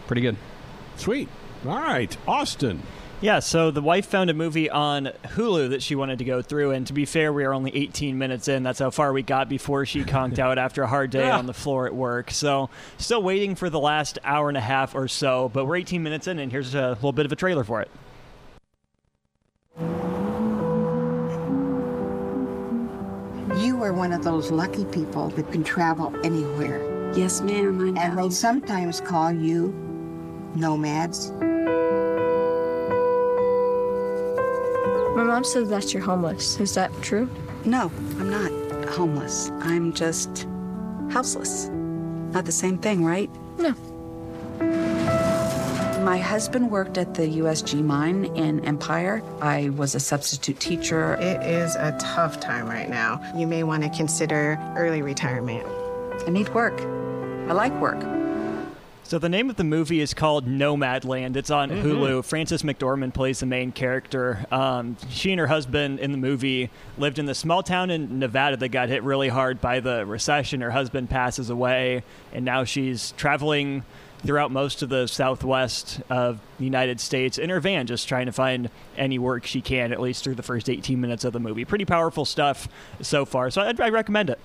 [0.07, 0.35] pretty good.
[0.97, 1.29] Sweet.
[1.65, 2.83] All right, Austin.
[3.19, 6.71] Yeah, so the wife found a movie on Hulu that she wanted to go through,
[6.71, 8.61] and to be fair, we are only 18 minutes in.
[8.61, 11.37] That's how far we got before she conked out after a hard day Yeah.
[11.39, 12.29] on the floor at work.
[12.29, 12.69] So,
[12.99, 16.27] still waiting for the last hour and a half or so, but we're 18 minutes
[16.27, 17.89] in, and here's a little bit of a trailer for it.
[23.59, 27.11] You are one of those lucky people that can travel anywhere.
[27.15, 28.01] Yes, ma'am, I know.
[28.01, 29.69] And they sometimes call you
[30.53, 31.31] nomads.
[35.17, 36.59] My mom says that you're homeless.
[36.59, 37.27] Is that true?
[37.65, 38.51] No, I'm not
[38.89, 39.49] homeless.
[39.61, 40.45] I'm just
[41.09, 41.69] houseless.
[41.69, 43.27] Not the same thing, right?
[43.57, 43.71] No.
[46.03, 49.23] My husband worked at the USG mine in Empire.
[49.41, 51.15] I was a substitute teacher.
[51.15, 53.19] It is a tough time right now.
[53.35, 55.65] You may want to consider early retirement.
[56.27, 56.79] I need work.
[57.49, 58.03] I like work.
[59.07, 61.37] So the name of the movie is called Nomadland.
[61.37, 61.81] It's on Mhm.
[61.81, 62.25] Hulu.
[62.25, 64.45] Frances McDormand plays the main character.
[64.51, 68.57] Um, she and her husband in the movie lived in the small town in Nevada
[68.57, 70.59] that got hit really hard by the recession.
[70.59, 72.03] Her husband passes away,
[72.33, 73.83] and now she's traveling
[74.25, 78.33] throughout most of the southwest of the United States in her van, just trying to
[78.33, 81.63] find any work she can, at least through the first 18 minutes of the movie.
[81.63, 82.67] Pretty powerful stuff
[83.01, 84.39] so far, so I'd, I recommend it.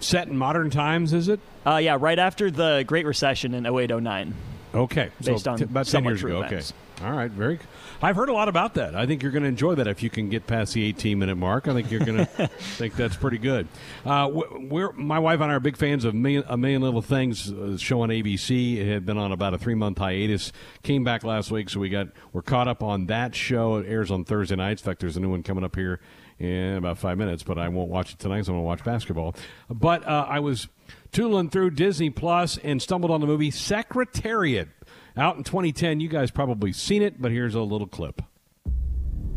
[0.00, 1.40] Set in modern times, is it?
[1.66, 4.34] Uh, yeah, right after the Great Recession in 0809.
[4.74, 6.42] Okay, Based so on t- about ten years ago.
[6.42, 6.72] events.
[6.98, 7.58] Okay, all right, very.
[8.02, 8.94] I've heard a lot about that.
[8.94, 11.36] I think you're going to enjoy that if you can get past the 18 minute
[11.36, 11.68] mark.
[11.68, 13.66] I think you're going to think that's pretty good.
[14.04, 17.02] Uh, we- we're my wife and I are big fans of million, a million little
[17.02, 17.50] things.
[17.50, 18.76] Uh, show on ABC.
[18.78, 20.52] It had been on about a three month hiatus.
[20.82, 23.76] Came back last week, so we got we're caught up on that show.
[23.76, 24.82] It airs on Thursday nights.
[24.82, 26.00] In fact, there's a new one coming up here
[26.38, 28.44] in about five minutes, but I won't watch it tonight.
[28.46, 29.34] So I'm going to watch basketball.
[29.70, 30.68] But uh, I was
[31.12, 34.68] tooling through Disney Plus and stumbled on the movie Secretariat.
[35.16, 38.20] Out in 2010, you guys probably seen it, but here's a little clip.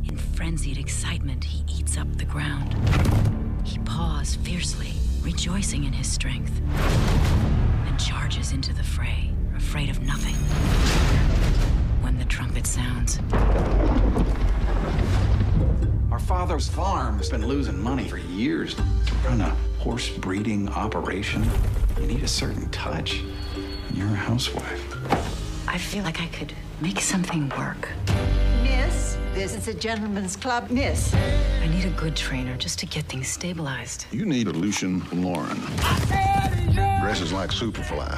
[0.04, 2.74] In frenzied excitement, he eats up the ground.
[3.64, 6.62] He paws fiercely, rejoicing in his strength,
[7.86, 10.34] and charges into the fray, afraid of nothing.
[12.02, 13.20] When the trumpet sounds,
[16.12, 18.76] Our father's farm has been losing money for years.
[19.24, 21.48] Run a horse breeding operation.
[22.00, 23.22] You need a certain touch.
[23.94, 25.37] You're a housewife.
[25.68, 27.90] I feel like I could make something work.
[28.64, 30.70] Miss, this is a gentleman's club.
[30.70, 31.14] Miss.
[31.14, 34.06] I need a good trainer just to get things stabilized.
[34.12, 35.60] You need a Lucien Laurin.
[37.02, 38.18] Dresses like Superfly.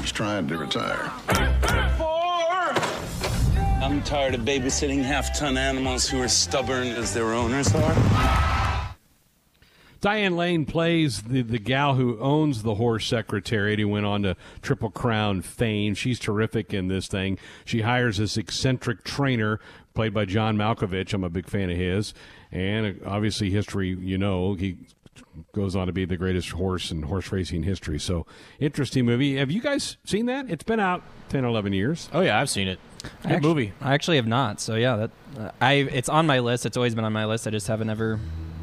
[0.00, 1.12] He's trying to retire.
[3.80, 8.57] I'm tired of babysitting half ton animals who are stubborn as their owners are.
[10.00, 14.36] Diane Lane plays the, the gal who owns the horse secretariat who went on to
[14.62, 15.94] Triple Crown fame.
[15.94, 17.38] She's terrific in this thing.
[17.64, 19.58] She hires this eccentric trainer
[19.94, 21.12] played by John Malkovich.
[21.12, 22.14] I'm a big fan of his.
[22.52, 24.76] And uh, obviously, history, you know, he
[25.52, 27.98] goes on to be the greatest horse in horse racing history.
[27.98, 28.24] So,
[28.60, 29.36] interesting movie.
[29.36, 30.48] Have you guys seen that?
[30.48, 32.08] It's been out 10, 11 years.
[32.12, 32.78] Oh, yeah, I've seen it.
[33.24, 33.72] I actu- movie.
[33.80, 34.60] I actually have not.
[34.60, 36.66] So yeah, that uh, I it's on my list.
[36.66, 37.46] It's always been on my list.
[37.46, 38.18] I just haven't ever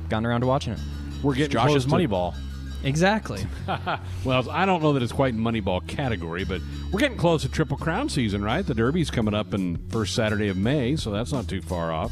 [0.10, 0.80] gotten around to watching it.
[1.24, 2.36] We're getting Josh's close to- Moneyball.
[2.84, 3.46] Exactly.
[4.24, 6.62] well, I don't know that it's quite in Moneyball category, but
[6.92, 8.64] we're getting close to Triple Crown season, right?
[8.64, 12.12] The Derby's coming up in first Saturday of May, so that's not too far off.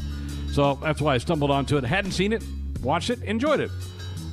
[0.52, 1.84] So that's why I stumbled onto it.
[1.84, 2.42] Hadn't seen it,
[2.82, 3.70] watched it, enjoyed it.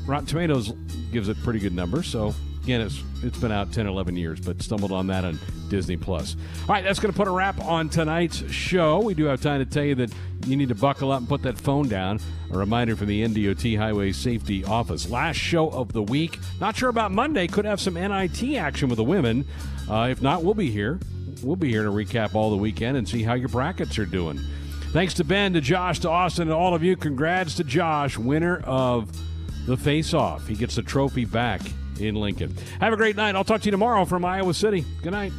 [0.07, 0.71] Rotten Tomatoes
[1.11, 2.33] gives it pretty good numbers, so
[2.63, 5.39] again, it's it's been out 10, 11 years, but stumbled on that on
[5.69, 6.35] Disney Plus.
[6.61, 8.99] All right, that's going to put a wrap on tonight's show.
[8.99, 10.11] We do have time to tell you that
[10.47, 12.19] you need to buckle up and put that phone down.
[12.51, 15.09] A reminder from the NDOT Highway Safety Office.
[15.09, 16.39] Last show of the week.
[16.59, 17.47] Not sure about Monday.
[17.47, 19.45] Could have some NIT action with the women.
[19.89, 20.99] Uh, if not, we'll be here.
[21.43, 24.39] We'll be here to recap all the weekend and see how your brackets are doing.
[24.91, 26.97] Thanks to Ben, to Josh, to Austin, and all of you.
[26.97, 29.09] Congrats to Josh, winner of
[29.65, 30.47] the face off.
[30.47, 31.61] He gets the trophy back
[31.99, 32.55] in Lincoln.
[32.79, 33.35] Have a great night.
[33.35, 34.85] I'll talk to you tomorrow from Iowa City.
[35.01, 35.33] Good night.